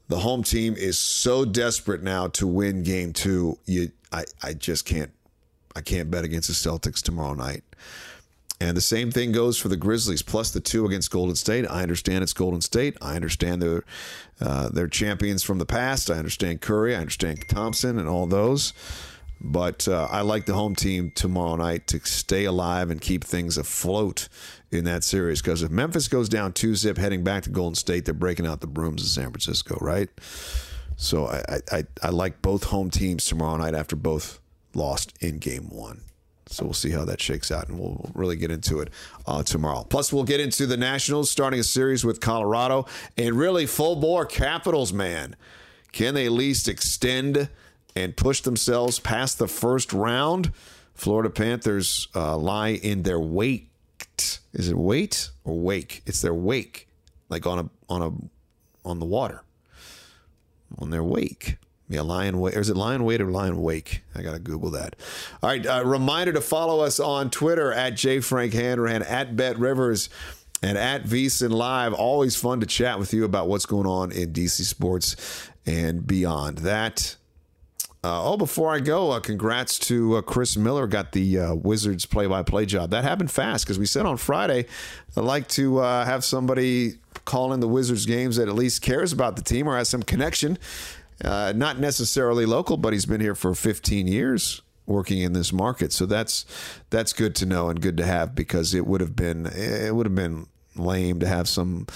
the 0.08 0.18
home 0.18 0.42
team 0.42 0.74
is 0.76 0.98
so 0.98 1.44
desperate 1.44 2.02
now 2.02 2.26
to 2.28 2.46
win 2.46 2.82
game 2.82 3.12
two. 3.12 3.58
You, 3.64 3.92
I, 4.12 4.24
I 4.42 4.54
just 4.54 4.84
can't, 4.84 5.12
I 5.76 5.80
can't 5.80 6.10
bet 6.10 6.24
against 6.24 6.48
the 6.48 6.54
Celtics 6.54 7.00
tomorrow 7.00 7.34
night. 7.34 7.62
And 8.64 8.74
the 8.74 8.80
same 8.80 9.10
thing 9.10 9.30
goes 9.30 9.58
for 9.58 9.68
the 9.68 9.76
Grizzlies, 9.76 10.22
plus 10.22 10.50
the 10.50 10.58
two 10.58 10.86
against 10.86 11.10
Golden 11.10 11.36
State. 11.36 11.66
I 11.68 11.82
understand 11.82 12.22
it's 12.22 12.32
Golden 12.32 12.62
State. 12.62 12.96
I 13.02 13.14
understand 13.14 13.60
they're, 13.60 13.84
uh, 14.40 14.70
they're 14.70 14.88
champions 14.88 15.42
from 15.42 15.58
the 15.58 15.66
past. 15.66 16.10
I 16.10 16.14
understand 16.14 16.62
Curry. 16.62 16.96
I 16.96 17.00
understand 17.00 17.44
Thompson 17.46 17.98
and 17.98 18.08
all 18.08 18.26
those. 18.26 18.72
But 19.38 19.86
uh, 19.86 20.08
I 20.10 20.22
like 20.22 20.46
the 20.46 20.54
home 20.54 20.74
team 20.74 21.12
tomorrow 21.14 21.56
night 21.56 21.86
to 21.88 22.00
stay 22.06 22.46
alive 22.46 22.88
and 22.88 23.02
keep 23.02 23.22
things 23.22 23.58
afloat 23.58 24.30
in 24.70 24.84
that 24.84 25.04
series. 25.04 25.42
Because 25.42 25.62
if 25.62 25.70
Memphis 25.70 26.08
goes 26.08 26.30
down 26.30 26.54
two 26.54 26.74
zip 26.74 26.96
heading 26.96 27.22
back 27.22 27.42
to 27.42 27.50
Golden 27.50 27.74
State, 27.74 28.06
they're 28.06 28.14
breaking 28.14 28.46
out 28.46 28.62
the 28.62 28.66
brooms 28.66 29.02
in 29.02 29.08
San 29.08 29.30
Francisco, 29.30 29.76
right? 29.82 30.08
So 30.96 31.26
I, 31.26 31.60
I, 31.70 31.84
I 32.02 32.08
like 32.08 32.40
both 32.40 32.64
home 32.64 32.88
teams 32.88 33.26
tomorrow 33.26 33.58
night 33.58 33.74
after 33.74 33.94
both 33.94 34.40
lost 34.74 35.12
in 35.20 35.36
game 35.36 35.68
one. 35.68 36.00
So 36.46 36.64
we'll 36.64 36.74
see 36.74 36.90
how 36.90 37.04
that 37.06 37.20
shakes 37.20 37.50
out, 37.50 37.68
and 37.68 37.78
we'll 37.78 38.10
really 38.14 38.36
get 38.36 38.50
into 38.50 38.80
it 38.80 38.90
uh, 39.26 39.42
tomorrow. 39.42 39.84
Plus, 39.88 40.12
we'll 40.12 40.24
get 40.24 40.40
into 40.40 40.66
the 40.66 40.76
Nationals 40.76 41.30
starting 41.30 41.58
a 41.58 41.64
series 41.64 42.04
with 42.04 42.20
Colorado, 42.20 42.86
and 43.16 43.34
really 43.34 43.66
full 43.66 43.96
bore 43.96 44.26
Capitals, 44.26 44.92
man. 44.92 45.36
Can 45.92 46.14
they 46.14 46.26
at 46.26 46.32
least 46.32 46.68
extend 46.68 47.48
and 47.96 48.16
push 48.16 48.40
themselves 48.40 48.98
past 48.98 49.38
the 49.38 49.48
first 49.48 49.92
round? 49.92 50.52
Florida 50.94 51.30
Panthers 51.30 52.08
uh, 52.14 52.36
lie 52.36 52.70
in 52.70 53.02
their 53.02 53.20
wake. 53.20 53.70
Is 54.52 54.68
it 54.68 54.76
wait 54.76 55.30
or 55.44 55.58
wake? 55.58 56.02
It's 56.06 56.20
their 56.20 56.34
wake, 56.34 56.88
like 57.28 57.46
on 57.46 57.58
a 57.58 57.70
on 57.88 58.02
a 58.02 58.88
on 58.88 58.98
the 58.98 59.06
water, 59.06 59.42
on 60.78 60.90
their 60.90 61.02
wake. 61.02 61.56
Yeah, 61.88 62.00
Lion 62.00 62.40
Wake. 62.40 62.56
Or 62.56 62.60
is 62.60 62.70
it 62.70 62.76
Lion 62.76 63.04
Wait 63.04 63.20
or 63.20 63.30
Lion 63.30 63.60
Wake? 63.60 64.02
I 64.14 64.22
got 64.22 64.32
to 64.32 64.38
Google 64.38 64.70
that. 64.70 64.96
All 65.42 65.50
right. 65.50 65.64
Uh, 65.64 65.82
reminder 65.84 66.32
to 66.32 66.40
follow 66.40 66.80
us 66.80 66.98
on 66.98 67.30
Twitter 67.30 67.72
at 67.72 67.94
jfrankhanrahan, 67.94 69.08
at 69.08 69.36
Bet 69.36 69.58
Rivers, 69.58 70.08
and 70.62 70.78
at 70.78 71.04
VSiN 71.04 71.50
Live. 71.50 71.92
Always 71.92 72.36
fun 72.36 72.60
to 72.60 72.66
chat 72.66 72.98
with 72.98 73.12
you 73.12 73.24
about 73.24 73.48
what's 73.48 73.66
going 73.66 73.86
on 73.86 74.12
in 74.12 74.32
DC 74.32 74.62
sports 74.62 75.50
and 75.66 76.06
beyond 76.06 76.58
that. 76.58 77.16
Uh, 78.02 78.32
oh, 78.32 78.36
before 78.36 78.74
I 78.74 78.80
go, 78.80 79.12
uh, 79.12 79.20
congrats 79.20 79.78
to 79.78 80.16
uh, 80.16 80.22
Chris 80.22 80.58
Miller. 80.58 80.86
Got 80.86 81.12
the 81.12 81.38
uh, 81.38 81.54
Wizards 81.54 82.04
play-by-play 82.04 82.66
job. 82.66 82.90
That 82.90 83.02
happened 83.02 83.30
fast 83.30 83.64
because 83.64 83.78
we 83.78 83.86
said 83.86 84.04
on 84.04 84.18
Friday 84.18 84.66
I'd 85.16 85.24
like 85.24 85.48
to 85.48 85.78
uh, 85.78 86.04
have 86.04 86.22
somebody 86.22 86.96
call 87.24 87.54
in 87.54 87.60
the 87.60 87.68
Wizards 87.68 88.04
games 88.04 88.36
that 88.36 88.46
at 88.46 88.54
least 88.54 88.82
cares 88.82 89.10
about 89.10 89.36
the 89.36 89.42
team 89.42 89.66
or 89.66 89.78
has 89.78 89.88
some 89.88 90.02
connection. 90.02 90.58
Uh, 91.22 91.52
not 91.54 91.78
necessarily 91.78 92.46
local, 92.46 92.76
but 92.76 92.92
he's 92.92 93.06
been 93.06 93.20
here 93.20 93.34
for 93.34 93.54
15 93.54 94.06
years 94.06 94.62
working 94.86 95.20
in 95.20 95.32
this 95.32 95.52
market. 95.52 95.92
So 95.92 96.06
that's 96.06 96.44
that's 96.90 97.12
good 97.12 97.34
to 97.36 97.46
know 97.46 97.68
and 97.68 97.80
good 97.80 97.96
to 97.98 98.06
have 98.06 98.34
because 98.34 98.74
it 98.74 98.86
would 98.86 99.00
have 99.00 99.16
been 99.16 99.46
it 99.46 99.94
would 99.94 100.06
have 100.06 100.14
been 100.14 100.46
lame 100.76 101.20
to 101.20 101.26
have 101.26 101.48
some 101.48 101.86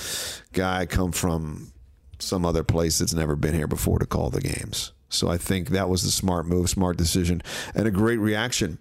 guy 0.53 0.87
come 0.87 1.13
from 1.13 1.73
some 2.19 2.45
other 2.45 2.65
place 2.65 2.99
that's 2.99 3.15
never 3.15 3.37
been 3.37 3.55
here 3.55 3.67
before 3.67 3.99
to 3.99 4.07
call 4.07 4.31
the 4.31 4.41
games. 4.41 4.93
So 5.09 5.29
I 5.29 5.39
think 5.39 5.71
that 5.71 5.89
was 5.89 6.03
the 6.03 6.11
smart 6.11 6.47
move, 6.47 6.69
smart 6.69 6.97
decision, 6.97 7.43
and 7.75 7.87
a 7.87 7.91
great 7.91 8.19
reaction 8.19 8.79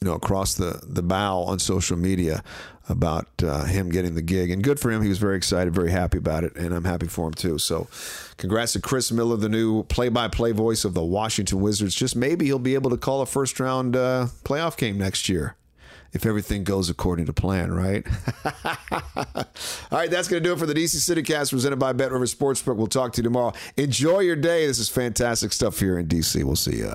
you 0.00 0.08
know, 0.08 0.14
across 0.14 0.54
the, 0.54 0.80
the 0.86 1.02
bow 1.02 1.42
on 1.42 1.58
social 1.58 1.96
media 1.96 2.42
about 2.88 3.26
uh, 3.42 3.64
him 3.64 3.88
getting 3.88 4.14
the 4.14 4.22
gig. 4.22 4.50
And 4.50 4.62
good 4.62 4.78
for 4.78 4.90
him. 4.90 5.02
He 5.02 5.08
was 5.08 5.18
very 5.18 5.36
excited, 5.36 5.74
very 5.74 5.90
happy 5.90 6.18
about 6.18 6.44
it. 6.44 6.54
And 6.56 6.74
I'm 6.74 6.84
happy 6.84 7.06
for 7.06 7.26
him, 7.26 7.34
too. 7.34 7.58
So 7.58 7.88
congrats 8.36 8.72
to 8.74 8.80
Chris 8.80 9.10
Miller, 9.10 9.36
the 9.36 9.48
new 9.48 9.84
play 9.84 10.08
by 10.08 10.28
play 10.28 10.52
voice 10.52 10.84
of 10.84 10.94
the 10.94 11.04
Washington 11.04 11.60
Wizards. 11.60 11.94
Just 11.94 12.16
maybe 12.16 12.46
he'll 12.46 12.58
be 12.58 12.74
able 12.74 12.90
to 12.90 12.96
call 12.96 13.22
a 13.22 13.26
first 13.26 13.58
round 13.58 13.96
uh, 13.96 14.26
playoff 14.44 14.76
game 14.76 14.98
next 14.98 15.28
year. 15.28 15.56
If 16.12 16.24
everything 16.26 16.62
goes 16.62 16.88
according 16.88 17.26
to 17.26 17.32
plan, 17.32 17.72
right? 17.72 18.06
All 18.54 19.98
right, 19.98 20.08
that's 20.08 20.28
going 20.28 20.40
to 20.40 20.48
do 20.48 20.52
it 20.52 20.60
for 20.60 20.66
the 20.66 20.74
DC 20.74 20.94
CityCast 20.94 21.50
presented 21.50 21.80
by 21.80 21.92
Bet 21.92 22.12
River 22.12 22.26
Sportsbook. 22.26 22.76
We'll 22.76 22.86
talk 22.86 23.14
to 23.14 23.16
you 23.18 23.24
tomorrow. 23.24 23.52
Enjoy 23.76 24.20
your 24.20 24.36
day. 24.36 24.64
This 24.64 24.78
is 24.78 24.88
fantastic 24.88 25.52
stuff 25.52 25.80
here 25.80 25.98
in 25.98 26.06
DC. 26.06 26.44
We'll 26.44 26.54
see 26.54 26.76
you. 26.76 26.92